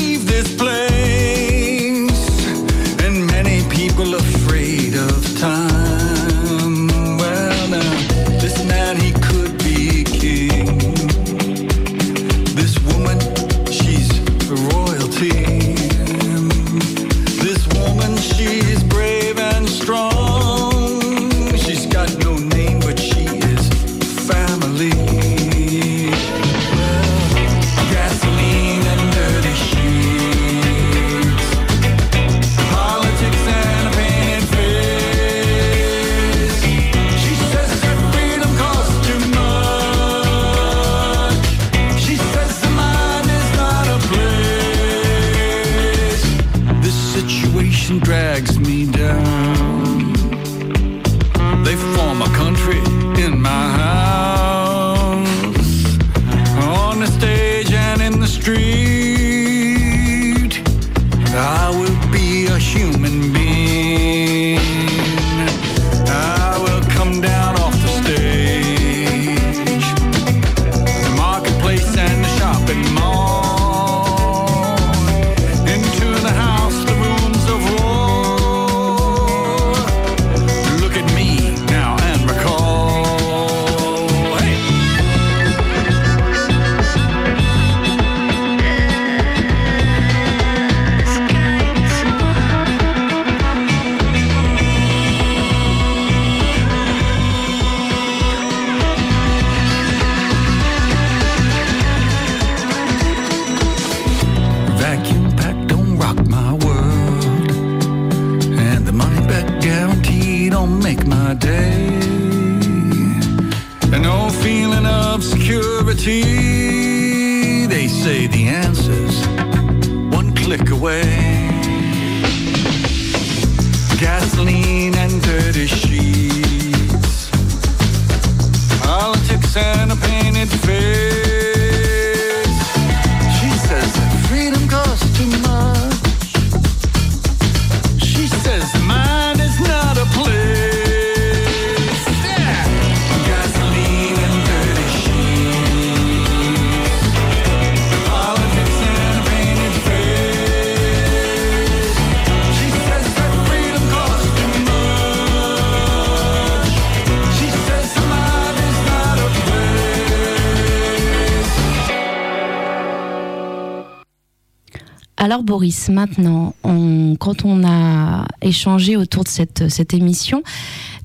[165.32, 170.42] Alors Boris, maintenant, on- quand on a échangé autour de cette, cette émission,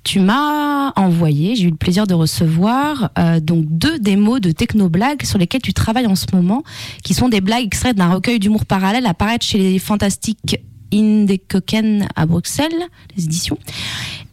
[0.04, 5.24] tu m'as envoyé, j'ai eu le plaisir de recevoir euh, donc deux démos de techno-blagues
[5.24, 6.64] sur lesquelles tu travailles en ce moment,
[7.06, 10.60] qui sont des blagues extraites d'un recueil d'humour parallèle à paraître chez les Fantastiques
[10.94, 12.84] Indekoken à Bruxelles,
[13.16, 13.58] les éditions.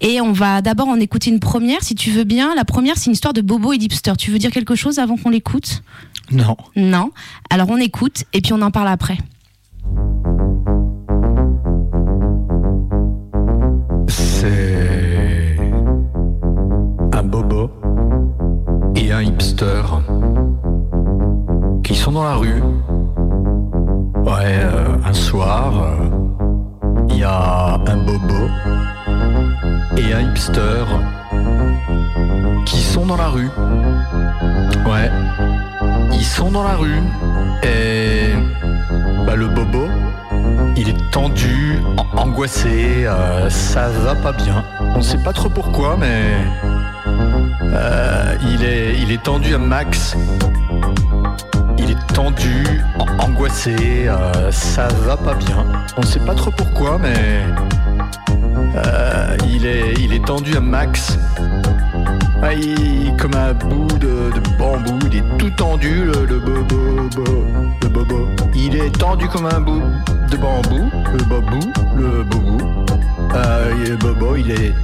[0.01, 2.53] Et on va d'abord en écouter une première, si tu veux bien.
[2.57, 4.15] La première, c'est une histoire de Bobo et d'Hipster.
[4.19, 5.85] Tu veux dire quelque chose avant qu'on l'écoute?
[6.33, 6.57] Non.
[6.75, 7.13] Non.
[7.49, 9.19] Alors on écoute et puis on en parle après.
[14.45, 15.57] C'est
[17.15, 17.71] un bobo
[18.95, 19.83] et un hipster
[21.83, 22.63] qui sont dans la rue
[24.23, 26.11] Ouais, euh, un soir, euh,
[27.09, 28.51] il y a un bobo
[29.97, 30.85] et un hipster
[32.67, 33.49] qui sont dans la rue.
[34.85, 35.11] Ouais,
[36.13, 37.01] ils sont dans la rue
[37.63, 38.35] et
[39.27, 39.89] bah, le bobo,
[40.77, 44.65] il est tendu, an- angoissé, euh, ça va pas bien.
[44.97, 46.37] On sait pas trop pourquoi, mais
[47.63, 50.17] euh, il, est, il est tendu à max.
[51.79, 52.65] Il est tendu,
[52.99, 55.65] an- angoissé, euh, ça va pas bien.
[55.97, 57.15] On sait pas trop pourquoi, mais
[59.49, 61.19] il, est, il est tendu à max.
[62.43, 67.45] Ah, il- comme un bout de, bambou, il est tout tendu, le, le bobo, bo-
[67.83, 68.29] le bobo.
[68.55, 69.83] Il est tendu comme un bout
[70.31, 72.59] de bambou, le bobou, le bobo.
[73.35, 74.75] Euh, bobo, il est,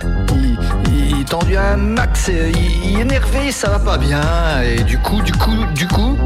[0.92, 4.20] il, est tendu à un max, il, est énervé, ça va pas bien.
[4.62, 6.16] Et du coup, du coup, du coup,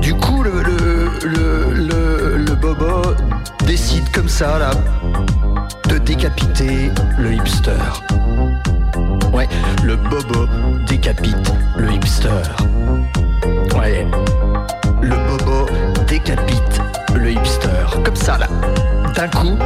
[0.00, 3.14] du coup, le, le, le, le bobo
[3.66, 4.70] décide comme ça, là,
[5.88, 7.72] de décapiter le hipster.
[9.32, 9.48] Ouais,
[9.84, 10.46] le bobo
[10.86, 12.28] décapite le hipster.
[13.78, 14.06] Ouais,
[15.02, 15.66] le bobo
[16.08, 16.80] décapite
[17.14, 18.02] le hipster.
[18.04, 18.46] Comme ça, là.
[19.20, 19.58] D'un coup,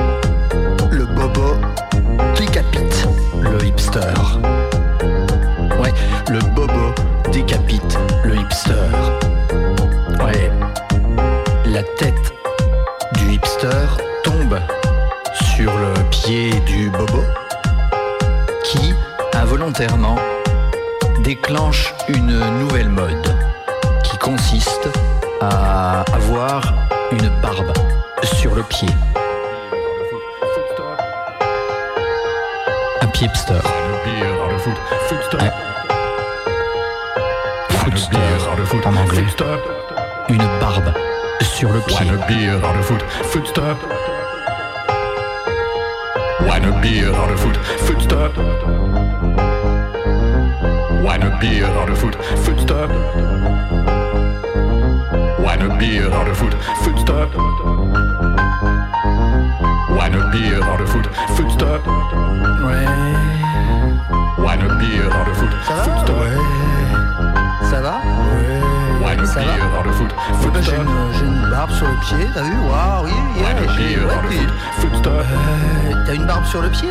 [76.55, 76.89] sur le pied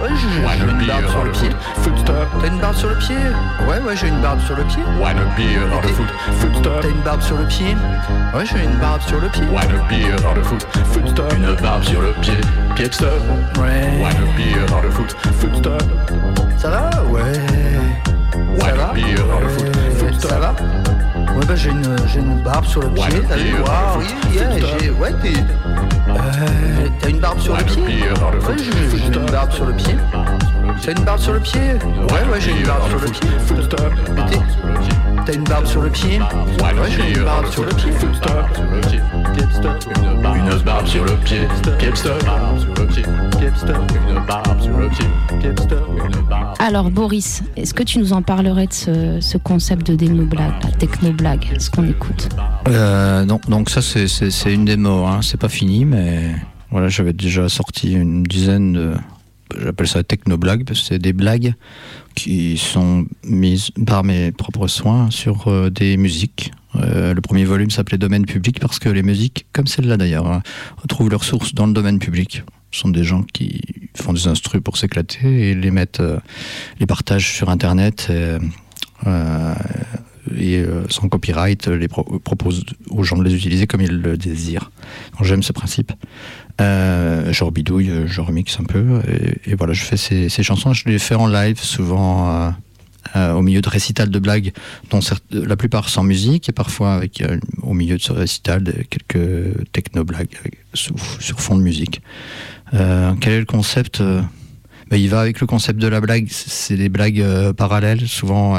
[0.00, 1.50] Ouais, j'ai une beer barbe sur le pied.
[1.50, 2.26] foot, footstep.
[2.40, 3.16] T'as une barbe sur le pied
[3.68, 4.82] Ouais, ouais, j'ai une barbe sur le pied.
[4.98, 6.06] Wine a beer on the foot,
[6.40, 6.72] footstep.
[6.80, 7.76] T'as une barbe sur le pied
[8.34, 9.42] Ouais, j'ai une barbe sur le pied.
[9.42, 11.34] Wine a beer on the foot, footstep.
[11.36, 12.32] Une barbe sur le pied,
[12.76, 13.10] piedstep.
[13.58, 13.90] Ouais.
[14.38, 15.82] Beer on the foot, footstep.
[16.56, 17.20] Ça va Ouais.
[18.58, 19.04] Ça va a beer
[19.36, 19.66] on the foot,
[20.02, 20.12] Ouais.
[20.18, 20.54] Ça va
[21.34, 21.84] Ouais, bah j'ai une,
[22.16, 24.90] une barbe sur le pied, t'as vu Waouh, yeah, j'ai...
[24.90, 25.32] Ouais, t'es...
[26.16, 29.94] Euh, T'as une barbe sur le pied the Ouais, j'ai une barbe sur le pied.
[30.82, 31.60] T'as une barbe sur le pied?
[31.60, 33.30] Ouais, ouais, j'ai une barbe sur le pied.
[35.26, 37.90] T'as une barbe sur le pied Ouais, j'ai une barbe sur le pied.
[37.90, 38.98] Une barbe sur le pied.
[40.48, 41.16] Une barbe sur le
[44.88, 45.08] pied.
[46.58, 51.56] Alors Boris, est-ce que tu nous en parlerais de ce, ce concept de la techno-blague,
[51.58, 52.28] ce qu'on écoute?
[52.68, 55.20] Euh, non, donc ça c'est une démo, hein.
[55.22, 56.30] c'est pas fini, mais
[56.70, 58.94] voilà, j'avais déjà sorti une dizaine de,
[59.60, 61.54] j'appelle ça techno-blagues, parce que c'est des blagues
[62.14, 66.52] qui sont mises par mes propres soins sur euh, des musiques.
[66.76, 70.42] Euh, le premier volume s'appelait Domaine public parce que les musiques, comme celle-là d'ailleurs, hein,
[70.88, 72.42] trouvent leur source dans le domaine public.
[72.72, 73.60] Ce sont des gens qui
[73.94, 76.18] font des instrus pour s'éclater et les mettent, euh,
[76.80, 78.08] les partagent sur Internet.
[78.10, 78.38] et,
[80.36, 84.16] et euh, sans copyright, les pro- propose aux gens de les utiliser comme ils le
[84.16, 84.70] désirent.
[85.22, 85.92] J'aime ce principe.
[86.60, 89.00] Euh, je rebidouille, euh, je remixe un peu,
[89.46, 90.72] et, voilà, je fais ces, chansons.
[90.72, 92.50] Je les fais en live, souvent euh,
[93.16, 94.52] euh, au milieu de récitals de blagues,
[94.90, 95.00] dont
[95.32, 100.30] la plupart sans musique, et parfois avec euh, au milieu de ce récital quelques techno-blagues
[100.40, 102.02] avec- sous- sur fond de musique.
[102.72, 104.22] Euh, quel est le concept Euh,
[104.90, 108.54] ben, Il va avec le concept de la blague, c'est des blagues euh, parallèles, souvent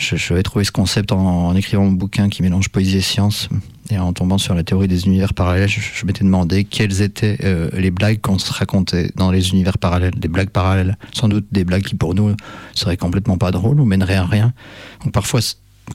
[0.00, 3.00] je, je vais trouver ce concept en, en écrivant mon bouquin qui mélange poésie et
[3.02, 3.48] science.
[3.92, 7.38] Et en tombant sur la théorie des univers parallèles, je, je m'étais demandé quelles étaient
[7.44, 10.96] euh, les blagues qu'on se racontait dans les univers parallèles, des blagues parallèles.
[11.12, 12.34] Sans doute des blagues qui pour nous
[12.74, 14.52] seraient complètement pas drôles ou mèneraient à rien.
[15.04, 15.40] Donc parfois,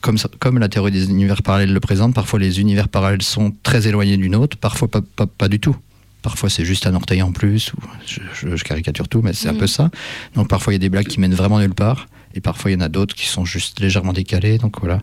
[0.01, 3.53] comme, ça- comme la théorie des univers parallèles le présente, parfois les univers parallèles sont
[3.63, 5.75] très éloignés d'une autre, parfois pas, pas, pas du tout.
[6.21, 9.47] Parfois c'est juste un orteil en plus, ou je, je- je caricature tout, mais c'est
[9.47, 9.59] un Mhm.
[9.59, 9.89] peu ça.
[10.33, 12.75] Donc parfois il y a des blagues qui mènent vraiment nulle part, et parfois il
[12.75, 14.57] y en a d'autres qui sont juste légèrement décalées.
[14.57, 15.01] Donc voilà.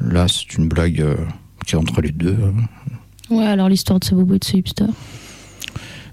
[0.00, 1.16] Là c'est une blague euh,
[1.66, 2.36] qui est entre les deux.
[2.42, 2.64] hein.
[3.30, 4.86] Ouais, alors l'histoire de ce bobo et de ce hipster.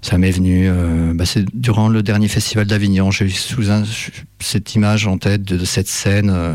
[0.02, 3.82] Ça m'est venu, euh, bah, c'est durant le dernier festival d'Avignon, j'ai eu sous un-
[4.38, 6.54] cette image en tête de, de cette scène euh,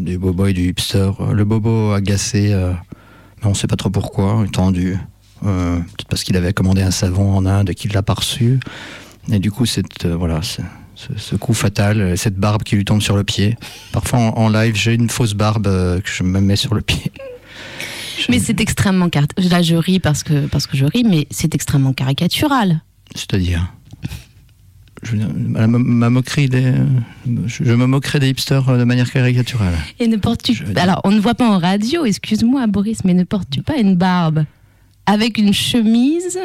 [0.00, 1.10] du bobo et du hipster.
[1.32, 2.48] Le bobo agacé,
[3.38, 4.98] mais on ne sait pas trop pourquoi, tendu.
[5.42, 8.58] Peut-être parce qu'il avait commandé un savon en Inde et qu'il l'a pas reçu.
[9.30, 10.40] Et du coup, cette, voilà,
[10.96, 13.56] ce, coup fatal, euh, cette barbe qui lui tombe sur le pied.
[13.92, 16.80] Parfois en, en live, j'ai une fausse barbe euh, que je me mets sur le
[16.80, 17.12] pied.
[18.28, 19.24] Mais c'est extrêmement car...
[19.36, 22.80] Là, je ris parce que, parce que je ris, mais c'est extrêmement caricatural.
[23.14, 23.72] C'est-à-dire
[25.02, 26.72] je, ma, ma moquerie des,
[27.46, 29.74] je, je me moquerais des hipsters euh, de manière caricaturale.
[30.00, 33.62] Et ne portes-tu Alors, on ne voit pas en radio, excuse-moi, Boris, mais ne portes-tu
[33.62, 34.44] pas une barbe?
[35.06, 36.38] Avec une chemise,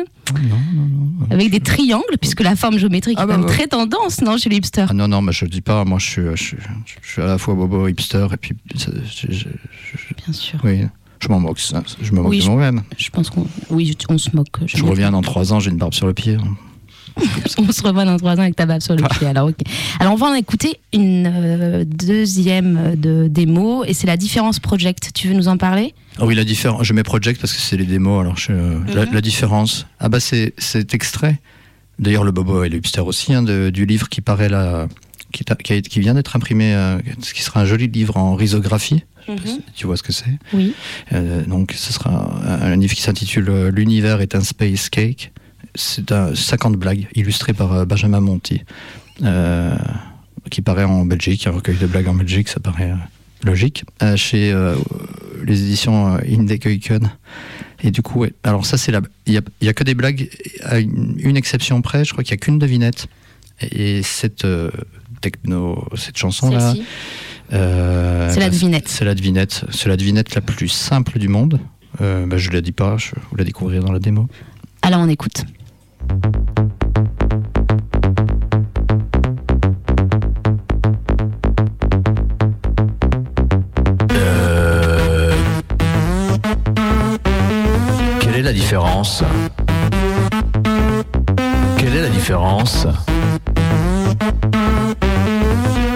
[1.29, 3.55] avec des triangles, puisque la forme géométrique Ah est bah quand même ouais.
[3.55, 6.05] très tendance, non, chez les hipsters Ah non, non, mais je dis pas, moi je
[6.05, 6.57] suis, je, suis-
[7.03, 8.55] je suis à la fois bobo, hipster, et puis
[10.25, 10.59] Bien sûr.
[10.63, 10.81] oui,
[11.19, 12.83] je m'en moque, ça, je me moque Oui, de moi-même.
[12.97, 14.47] Je pense qu'on oui, on se moque.
[14.65, 16.37] Je reviens dans trois ans, j'ai une barbe sur le pied.
[17.57, 19.27] On se revoit dans trois ans avec ta barbe sur le pied.
[19.27, 19.49] Alors.
[19.99, 24.59] Alors, on va en écouter une euh, deuxième euh, de démo, et c'est la différence
[24.59, 25.11] project.
[25.13, 25.93] Tu veux nous en parler?
[26.19, 26.83] Ah oui, la différence.
[26.85, 28.21] Je mets project parce que c'est les démos.
[28.21, 28.51] Alors, je-
[28.95, 29.85] la, la différence.
[29.99, 31.39] Ah bah c'est cet extrait.
[31.99, 34.87] D'ailleurs, le bobo et le hipster aussi hein, de- du livre qui paraît là,
[35.31, 38.17] qui, est- qui a- qui vient d'être imprimé, euh, ce qui sera un joli livre
[38.17, 39.03] en risographie.
[39.45, 40.73] Si Tu vois ce que c'est Oui.
[41.47, 42.09] Donc, ce sera
[42.43, 45.31] un, un livre qui s'intitule L'univers est un space cake.
[45.75, 48.61] C'est un 50 blagues illustrées par euh, Benjamin Monti,
[49.23, 49.75] euh,
[50.49, 52.95] qui paraît en Belgique, un recueil de blagues en Belgique, ça paraît euh,
[53.43, 54.53] logique, chez
[55.43, 57.09] les éditions Indekeuken.
[57.83, 59.01] Et du coup, ouais, alors ça, c'est la.
[59.25, 60.29] Il n'y a, que des blagues,
[60.63, 63.07] à une, une exception près, je crois qu'il n'y a qu'une devinette.
[63.71, 64.45] Et cette
[65.21, 66.75] techno, cette chanson-là.
[67.53, 68.87] Euh, C'est la bah, devinette.
[68.87, 69.65] C'est la devinette.
[69.71, 71.59] C'est la devinette la plus simple du monde.
[72.01, 74.27] Euh, bah, je ne la dis pas, je vous la découvrir dans la démo.
[74.81, 75.43] Alors, on écoute.
[84.13, 85.33] Euh,
[88.19, 89.23] Quelle est la différence
[91.77, 92.87] Quelle est la différence?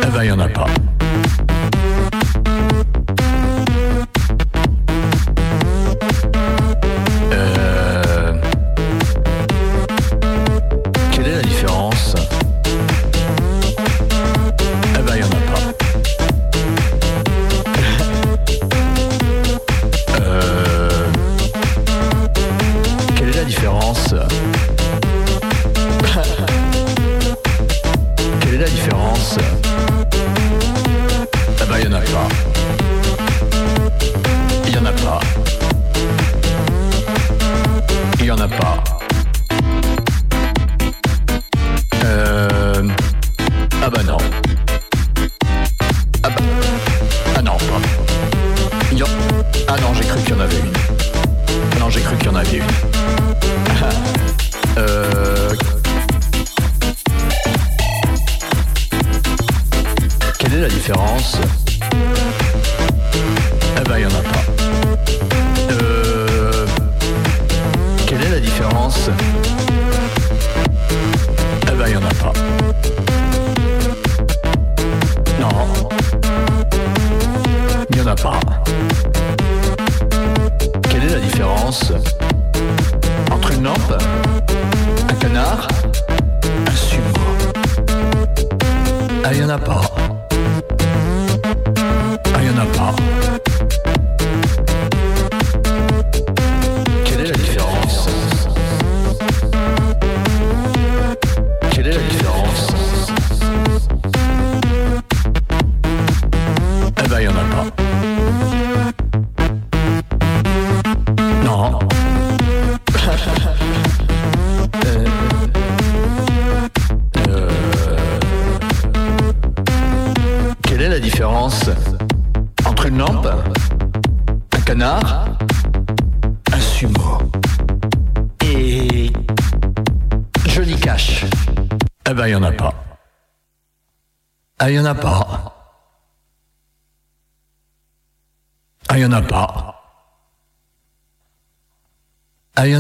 [0.04, 0.68] Eh ben, il n'y en a pas.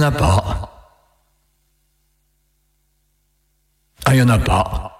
[0.05, 0.71] A pas.
[4.05, 4.91] Ah, il y en a pas.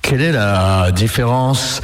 [0.00, 1.80] Quelle est la différence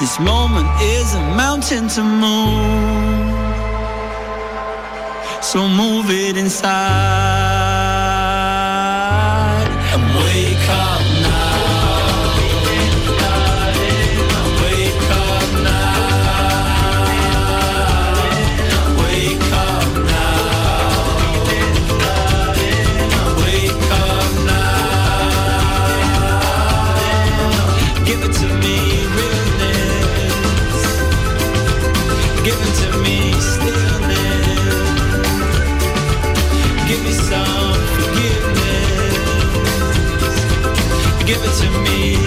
[0.00, 3.34] This moment is a mountain to move.
[5.42, 7.47] So move it inside
[41.38, 42.17] Give it to me,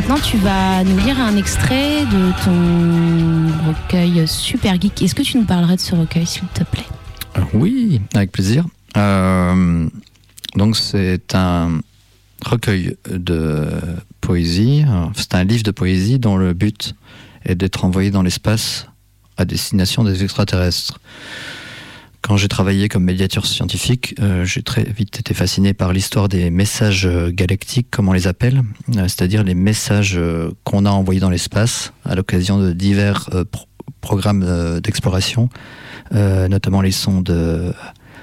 [0.00, 5.02] maintenant tu vas nous lire un extrait de ton recueil Super Geek.
[5.02, 6.86] Est-ce que tu nous parlerais de ce recueil, s'il te plaît?
[7.34, 8.64] Alors, Oui, avec plaisir.
[8.96, 9.86] Euh,
[10.56, 11.80] donc c'est un
[12.42, 13.68] recueil de
[14.22, 16.94] poésie, Alors, c'est un livre de poésie dont le but
[17.44, 18.86] est d'être envoyé dans l'espace
[19.36, 20.98] à destination des extraterrestres.
[22.22, 26.50] Quand j'ai travaillé comme médiateur scientifique, euh, j'ai très vite été fasciné par l'histoire des
[26.50, 28.62] messages euh, galactiques, comme on les appelle,
[28.96, 30.20] euh, c'est-à-dire les messages
[30.64, 33.66] qu'on a envoyés dans l'espace à l'occasion de divers pro-
[34.00, 35.48] programmes d'exploration,
[36.12, 37.74] notamment les sondes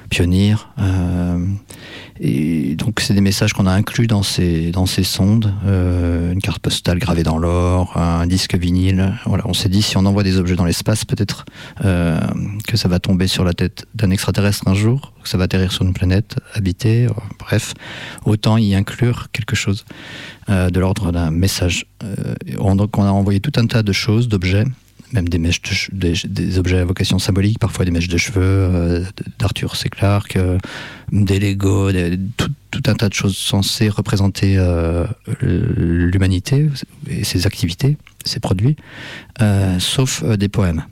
[0.10, 0.70] Pioneer.
[0.80, 1.40] euh,
[2.20, 5.54] et donc, c'est des messages qu'on a inclus dans ces, dans ces sondes.
[5.66, 9.14] euh, une carte postale gravée dans l'or, un disque vinyle.
[9.26, 11.46] Voilà, on s'est dit, si on envoie des objets dans l'espace, peut-être
[11.86, 12.20] euh,
[12.68, 15.72] que ça va tomber sur la tête d'un extraterrestre un jour, que ça va atterrir
[15.72, 17.06] sur une planète habitée.
[17.06, 17.74] euh, bref,
[18.26, 19.86] autant y inclure quelque chose
[20.48, 21.86] de l'ordre d'un message.
[22.58, 24.64] On, donc, on a envoyé tout un tas de choses, d'objets
[25.14, 25.74] même des mèches de
[26.14, 29.04] che- des, objets à vocation symbolique, parfois des mèches de cheveux euh,
[29.40, 29.90] d'Arthur C.
[29.90, 30.58] Clarke, euh,
[31.12, 31.92] des Lego,
[32.36, 32.52] tout,
[32.86, 35.06] un tas de choses censées représenter euh,
[35.42, 36.70] l'humanité
[37.10, 38.76] et ses activités, ses produits,
[39.80, 40.84] sauf des poèmes.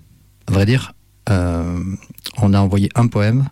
[0.48, 0.94] À vrai dire,
[1.30, 3.46] on a envoyé un poème.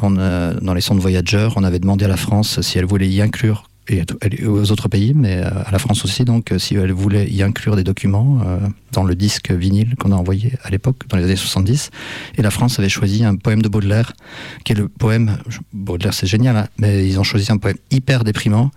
[0.00, 3.67] Dans les sondes Voyager, on avait demandé à la France si elle voulait y inclure
[3.88, 4.04] et
[4.46, 7.42] aux autres pays, mais euh, à la France aussi, donc euh, si elle voulait y
[7.42, 8.58] inclure des documents euh,
[8.92, 11.90] dans le disque vinyle qu'on a envoyé à l'époque, dans les années 70.
[12.36, 14.12] Et la France avait choisi un poème de Baudelaire,
[14.64, 15.38] qui est le poème,
[15.72, 18.70] Baudelaire c'est génial, hein, mais ils ont choisi un poème hyper déprimant,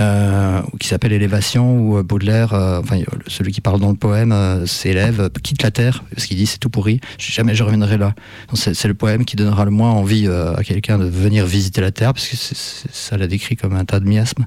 [0.00, 4.34] euh, qui s'appelle Élévation, où euh, Baudelaire, euh, enfin celui qui parle dans le poème,
[4.66, 8.14] s'élève, quitte la terre, parce qu'il dit c'est tout pourri, jamais je reviendrai là.
[8.54, 12.12] C'est le poème qui donnera le moins envie à quelqu'un de venir visiter la terre,
[12.12, 14.46] parce que ça l'a décrit comme un tas de miasmes.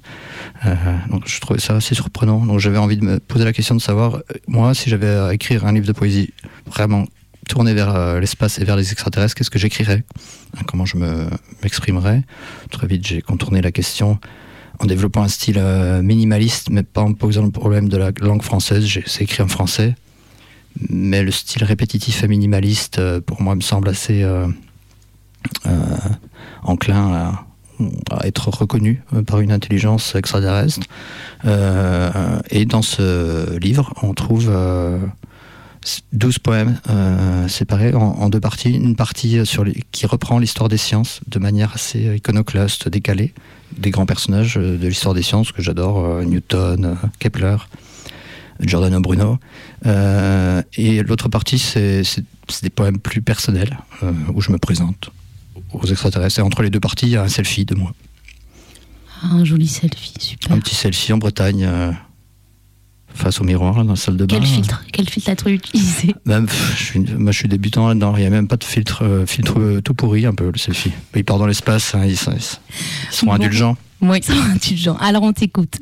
[1.09, 2.45] Donc je trouvais ça assez surprenant.
[2.45, 5.65] Donc j'avais envie de me poser la question de savoir, moi, si j'avais à écrire
[5.65, 6.33] un livre de poésie
[6.65, 7.05] vraiment
[7.47, 10.03] tourné vers l'espace et vers les extraterrestres, qu'est-ce que j'écrirais?
[10.57, 11.29] Hein, Comment je me-
[11.63, 12.23] m'exprimerais?
[12.71, 14.19] Très vite, j'ai contourné la question
[14.79, 18.43] en développant un style euh, minimaliste, mais pas en posant le problème de la langue
[18.43, 18.87] française.
[19.05, 19.95] C'est écrit en français,
[20.89, 24.47] mais le style répétitif et minimaliste, euh, pour moi, me semble assez euh,
[26.63, 27.13] enclin
[28.11, 30.87] à, être reconnu par une intelligence extraterrestre.
[31.45, 34.51] Et dans ce livre, on trouve
[36.13, 38.71] 12 poèmes euh, séparés en, en deux parties.
[38.71, 43.33] Une partie sur les- qui reprend l'histoire des sciences de manière assez iconoclaste, décalée.
[43.77, 47.57] Des grands personnages euh, de l'histoire des sciences que j'adore, euh, Newton, euh, Kepler,
[48.61, 49.37] Giordano Bruno.
[49.85, 52.03] Euh, et l'autre partie, c'est
[52.63, 55.11] des poèmes plus personnels, euh, où je me présente
[55.73, 56.39] aux extraterrestres.
[56.39, 57.93] Et entre les deux parties, il y a un selfie de moi.
[59.23, 60.51] Un joli selfie, super.
[60.51, 61.91] Un petit selfie en Bretagne, euh,
[63.17, 64.37] face au miroir, dans la salle de bain.
[64.39, 66.15] Quel filtre Quel filtre as-tu utilisé?
[66.25, 68.15] Je suis, moi, je suis débutant là-dedans.
[68.15, 70.57] Il n'y a même pas de filtre, euh, filtre euh, tout pourri, un peu, le
[70.57, 70.91] selfie.
[71.15, 73.33] Il part dans l'espace, hein, ils, sont- ils sont Bon.
[73.33, 73.75] indulgents.
[74.01, 74.95] Oui, c'est indulgent.
[74.97, 75.75] Alors on t'écoute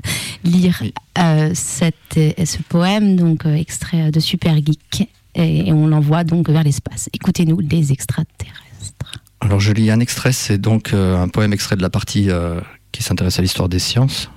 [0.44, 0.82] lire
[1.18, 6.64] euh, cette, ce poème, donc extrait de Super Geek, et, et on l'envoie donc vers
[6.64, 7.10] l'espace.
[7.14, 8.62] Écoutez-nous, les extraterrestres.
[9.42, 12.62] Alors, je lis un extrait, c'est donc euh, un poème extrait de la partie euh,
[12.96, 14.30] qui s'intéresse à l'histoire des sciences.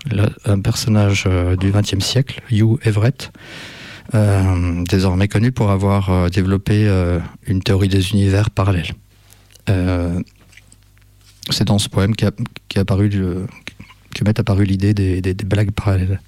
[0.45, 3.31] Un personnage euh, du XXe siècle, Hugh Everett,
[4.15, 6.89] euh, désormais connu pour avoir euh, développé
[7.47, 8.93] une théorie des univers parallèles.
[11.51, 12.31] C'est dans ce poème qu'a
[12.69, 13.09] qu apparu
[14.65, 16.21] l'idée des- des blagues parallèles.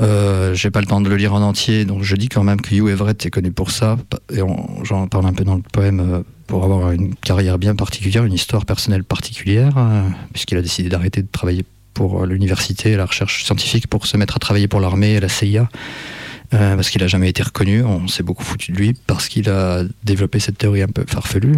[0.00, 2.60] Euh, J'ai pas le temps de le lire en entier, donc je dis quand même
[2.60, 3.98] que Hugh Everett est connu pour ça,
[4.32, 4.40] et
[4.84, 8.32] j'en parle un peu dans le poème, euh, pour avoir une carrière bien particulière, une
[8.32, 11.64] histoire personnelle particulière, euh, puisqu'il a décidé d'arrêter de travailler
[11.94, 15.28] pour euh, l'université la recherche scientifique pour se mettre à travailler pour l'armée et la
[15.28, 15.68] CIA,
[16.50, 19.84] parce qu'il a jamais été reconnu, on s'est beaucoup foutu de lui, parce qu'il a
[20.04, 21.56] développé cette théorie un peu farfelue,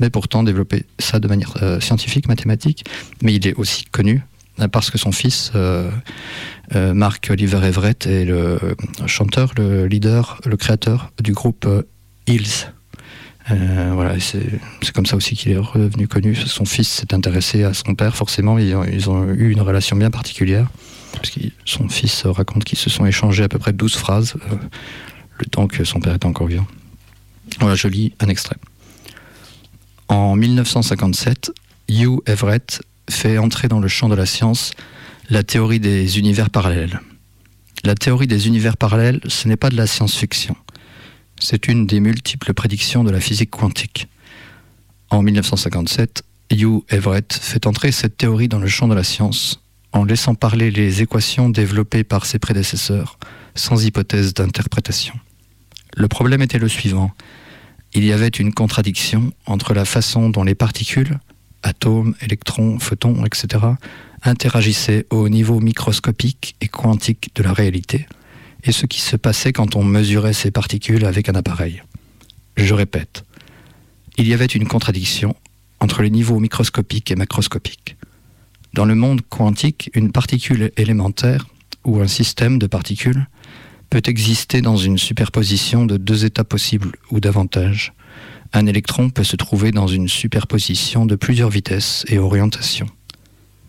[0.00, 1.52] mais pourtant développé ça de manière
[1.82, 2.86] scientifique, mathématique,
[3.20, 4.22] mais il est aussi connu
[4.70, 5.90] parce que son fils, euh,
[6.74, 8.58] euh, Mark Oliver Everett, est le
[9.06, 11.82] chanteur, le leader, le créateur du groupe euh,
[12.26, 12.72] Hills.
[13.50, 16.34] Euh, voilà, c'est comme ça aussi qu'il est redevenu connu.
[16.34, 19.96] Son fils s'est intéressé à son père, forcément, ils ont, ils ont eu une relation
[19.96, 20.68] bien particulière,
[21.12, 24.56] parce que son fils raconte qu'ils se sont échangés à peu près 12 phrases, euh,
[25.38, 26.66] le temps que son père était encore vivant.
[27.60, 28.56] Voilà, je lis un extrait.
[30.08, 31.52] En 1957,
[31.88, 32.80] Hugh Everett
[33.10, 34.72] fait entrer dans le champ de la science
[35.30, 37.00] la théorie des univers parallèles.
[37.84, 40.56] La théorie des univers parallèles, ce n'est pas de la science-fiction.
[41.38, 44.08] C'est une des multiples prédictions de la physique quantique.
[45.10, 49.60] En 1957, Hugh Everett fait entrer cette théorie dans le champ de la science
[49.92, 53.18] en laissant parler les équations développées par ses prédécesseurs
[53.54, 55.14] sans hypothèse d'interprétation.
[55.96, 57.12] Le problème était le suivant.
[57.92, 61.18] Il y avait une contradiction entre la façon dont les particules,
[61.64, 63.64] atomes, électrons, photons, etc.,
[64.22, 68.06] interagissaient au niveau microscopique et quantique de la réalité,
[68.62, 71.82] et ce qui se passait quand on mesurait ces particules avec un appareil.
[72.56, 73.24] Je répète,
[74.16, 75.34] il y avait une contradiction
[75.80, 77.96] entre les niveaux microscopiques et macroscopiques.
[78.72, 81.46] Dans le monde quantique, une particule élémentaire,
[81.84, 83.28] ou un système de particules,
[83.90, 87.92] peut exister dans une superposition de deux états possibles ou davantage.
[88.56, 92.86] Un électron peut se trouver dans une superposition de plusieurs vitesses et orientations.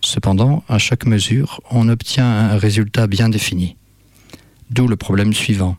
[0.02, 3.78] Cependant, à chaque mesure, on obtient un résultat bien défini.
[4.70, 5.76] D'où le problème suivant.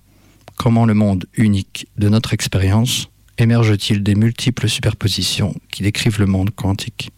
[0.57, 6.51] Comment le monde unique de notre expérience émerge-t-il des multiples superpositions qui décrivent le monde
[6.51, 7.13] quantique?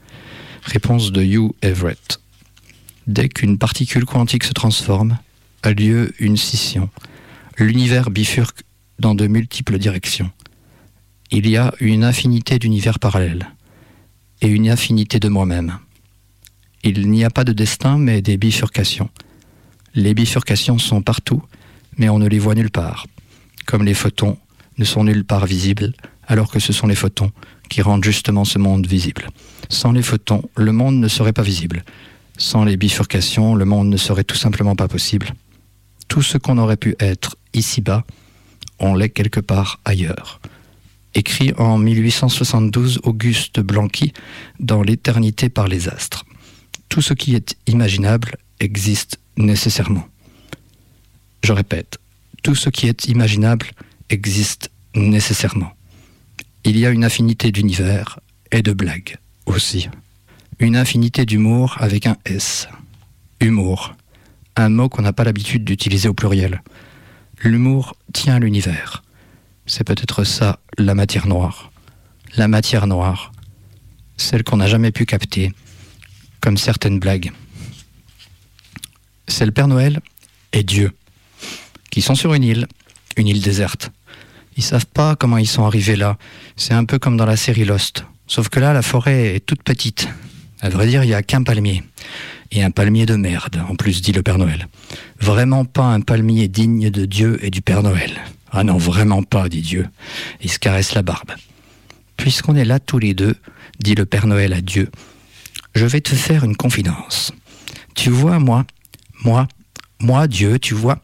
[0.64, 2.20] Réponse de Hugh Everett.
[3.06, 5.16] Dès qu'une particule quantique se transforme,
[5.62, 6.90] a lieu une scission.
[7.56, 8.60] L'univers bifurque
[8.98, 10.30] dans de multiples directions.
[11.30, 13.50] Il y a une infinité d'univers parallèles
[14.40, 15.78] et une infinité de moi-même.
[16.82, 19.10] Il n'y a pas de destin, mais des bifurcations.
[19.94, 21.42] Les bifurcations sont partout,
[21.98, 23.06] mais on ne les voit nulle part.
[23.66, 24.38] Comme les photons
[24.78, 25.92] ne sont nulle part visibles,
[26.26, 27.30] alors que ce sont les photons
[27.68, 29.28] qui rendent justement ce monde visible.
[29.68, 31.84] Sans les photons, le monde ne serait pas visible.
[32.38, 35.34] Sans les bifurcations, le monde ne serait tout simplement pas possible.
[36.08, 38.04] Tout ce qu'on aurait pu être ici-bas,
[38.78, 40.40] on l'est quelque part ailleurs.
[41.14, 44.12] Écrit en 1872 Auguste Blanqui
[44.60, 46.24] dans L'éternité par les astres.
[46.88, 50.06] Tout ce qui est imaginable existe nécessairement.
[51.42, 51.98] Je répète,
[52.42, 53.66] tout ce qui est imaginable
[54.10, 55.72] existe nécessairement.
[56.64, 58.20] Il y a une infinité d'univers
[58.52, 59.88] et de blagues aussi.
[60.58, 62.68] Une infinité d'humour avec un S.
[63.40, 63.94] Humour.
[64.56, 66.62] Un mot qu'on n'a pas l'habitude d'utiliser au pluriel.
[67.42, 69.04] L'humour tient l'univers.
[69.68, 71.70] C'est peut-être ça, la matière noire.
[72.36, 73.32] La matière noire,
[74.16, 75.52] celle qu'on n'a jamais pu capter,
[76.40, 77.30] comme certaines blagues.
[79.28, 80.00] C'est le Père Noël
[80.52, 80.92] et Dieu,
[81.90, 82.66] qui sont sur une île,
[83.16, 83.92] une île déserte.
[84.56, 86.16] Ils savent pas comment ils sont arrivés là.
[86.56, 88.04] C'est un peu comme dans la série Lost.
[88.26, 90.08] Sauf que là, la forêt est toute petite.
[90.60, 91.84] À vrai dire, il n'y a qu'un palmier.
[92.50, 94.66] Et un palmier de merde, en plus, dit le Père Noël.
[95.20, 98.18] Vraiment pas un palmier digne de Dieu et du Père Noël.
[98.52, 99.88] Ah non, vraiment pas, dit Dieu.
[100.40, 101.32] Il se caresse la barbe.
[102.16, 103.36] Puisqu'on est là tous les deux,
[103.78, 104.90] dit le Père Noël à Dieu,
[105.74, 107.32] je vais te faire une confidence.
[107.94, 108.64] Tu vois, moi,
[109.24, 109.46] moi,
[110.00, 111.00] moi, Dieu, tu vois,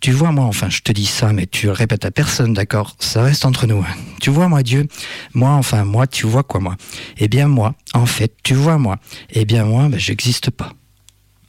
[0.00, 2.96] tu vois, moi, enfin, je te dis ça, mais tu le répètes à personne, d'accord?
[2.98, 3.78] Ça reste entre nous.
[3.80, 3.94] hein.
[4.20, 4.86] Tu vois, moi, Dieu,
[5.34, 6.76] moi, enfin, moi, tu vois quoi, moi?
[7.18, 8.98] Eh bien, moi, en fait, tu vois, moi,
[9.30, 10.72] eh bien, moi, ben, j'existe pas.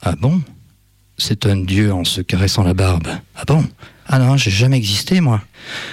[0.02, 0.40] Ah bon?
[1.18, 3.08] S'étonne Dieu en se caressant la barbe.
[3.34, 3.64] Ah bon?
[4.08, 5.42] Ah non, j'ai jamais existé, moi.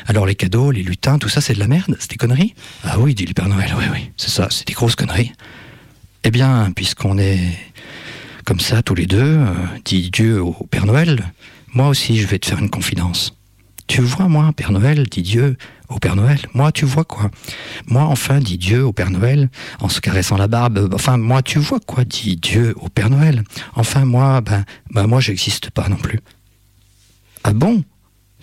[0.07, 2.55] Alors les cadeaux, les lutins, tout ça, c'est de la merde C'est des conneries?
[2.83, 5.33] Ah oui, dit le Père Noël, oui, oui, c'est ça, c'est des grosses conneries.
[6.23, 7.39] Eh bien, puisqu'on est
[8.45, 9.53] comme ça tous les deux, euh,
[9.83, 11.33] dit Dieu au Père Noël,
[11.73, 13.35] moi aussi je vais te faire une confidence.
[13.87, 15.57] Tu vois, moi, Père Noël, dit Dieu
[15.89, 17.29] au Père Noël, moi, tu vois quoi?
[17.85, 19.49] Moi, enfin, dit Dieu au Père Noël,
[19.79, 23.43] en se caressant la barbe, enfin, moi, tu vois quoi, dit Dieu au Père Noël?
[23.75, 26.19] Enfin, moi, ben, ben moi, j'existe pas non plus.
[27.43, 27.83] Ah bon?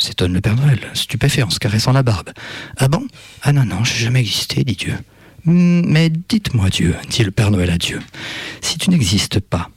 [0.02, 2.30] S'étonne le Père Noël, stupéfait en se caressant la barbe.
[2.76, 3.06] Ah bon?
[3.42, 4.94] Ah non, non, j'ai jamais existé, dit Dieu.
[5.44, 8.00] Hmm, Mais dites-moi, Dieu, dit le Père Noël à Dieu,
[8.60, 9.70] si tu n'existes pas,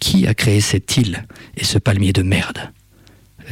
[0.00, 2.72] qui a créé cette île et ce palmier de merde?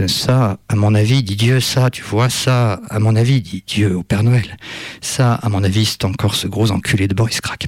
[0.00, 3.64] Euh, Ça, à mon avis, dit Dieu, ça, tu vois, ça, à mon avis, dit
[3.66, 4.56] Dieu au Père Noël.
[5.00, 7.66] Ça, à mon avis, c'est encore ce gros enculé de Boris Crack.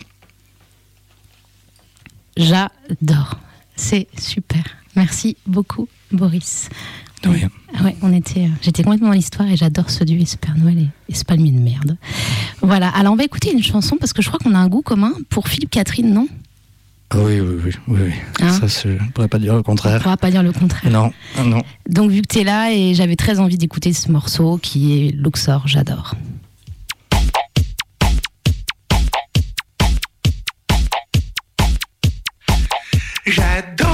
[2.37, 3.39] J'adore.
[3.77, 4.63] C'est super.
[4.97, 6.69] Merci beaucoup, Boris.
[7.25, 7.49] Rien.
[7.79, 10.37] Ah ouais, on était, euh, j'étais complètement dans l'histoire et j'adore ce Dieu et ce
[10.37, 11.97] Père Noël et, et ce palmier de merde.
[12.63, 12.89] Voilà.
[12.89, 15.13] Alors on va écouter une chanson parce que je crois qu'on a un goût commun
[15.29, 16.27] pour Philippe Catherine, non?
[17.11, 17.99] Ah oui, oui, oui, oui.
[18.07, 18.13] oui.
[18.41, 18.53] Hein?
[18.53, 19.95] Ça, je ne pourrais pas dire le On contraire.
[19.95, 20.91] ne pourra pas dire le contraire.
[20.91, 21.13] Non,
[21.45, 21.63] non.
[21.89, 25.11] Donc vu que tu es là et j'avais très envie d'écouter ce morceau qui est
[25.11, 26.15] Luxor, j'adore.
[33.27, 33.90] J'adore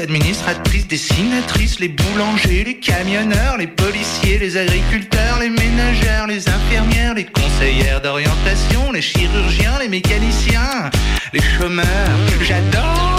[0.00, 7.24] administratrices, dessinatrices, les boulangers, les camionneurs, les policiers, les agriculteurs, les ménagères, les infirmières, les
[7.24, 10.90] conseillères d'orientation, les chirurgiens, les mécaniciens,
[11.32, 11.86] les chômeurs.
[12.42, 13.18] J'adore.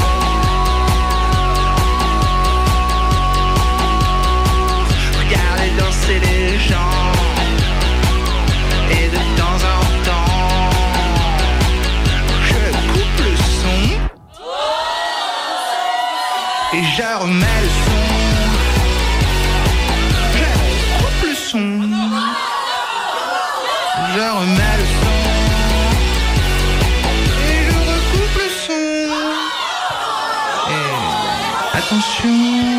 [5.17, 7.18] Regarder danser les gens.
[16.71, 18.01] Et je remets le son.
[20.35, 20.49] Je
[20.99, 21.67] coupe le son.
[24.13, 25.17] Je remets le son.
[27.49, 28.87] Et je recoupe le son.
[30.69, 32.78] Et attention.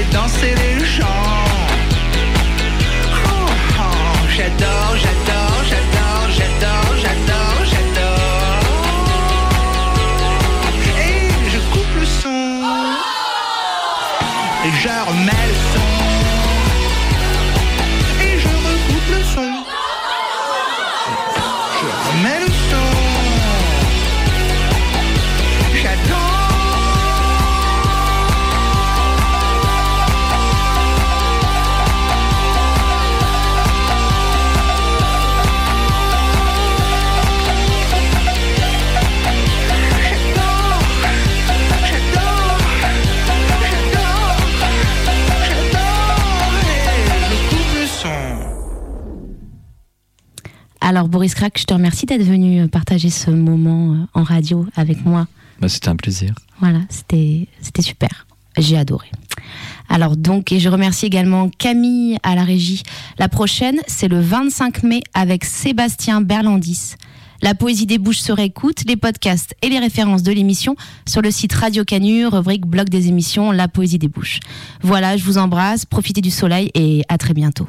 [0.00, 1.04] fait danser les gens.
[3.12, 5.29] Oh, oh, j'adore, j'adore.
[50.90, 55.06] Alors Boris Crack, je te remercie d'être venu partager ce moment euh, en radio avec
[55.06, 55.28] moi.
[55.60, 56.34] Bah, C'était un plaisir.
[56.58, 58.26] Voilà, c'était c'était super.
[58.58, 59.06] J'ai adoré.
[59.88, 62.82] Alors donc, et je remercie également Camille à la régie.
[63.20, 66.96] La prochaine, c'est le 25 mai avec Sébastien Berlandis.
[67.40, 70.74] La poésie des bouches se réécoute, les podcasts et les références de l'émission
[71.06, 74.40] sur le site Radio Canu, rubrique blog des émissions, La poésie des bouches.
[74.82, 77.68] Voilà, je vous embrasse, profitez du soleil et à très bientôt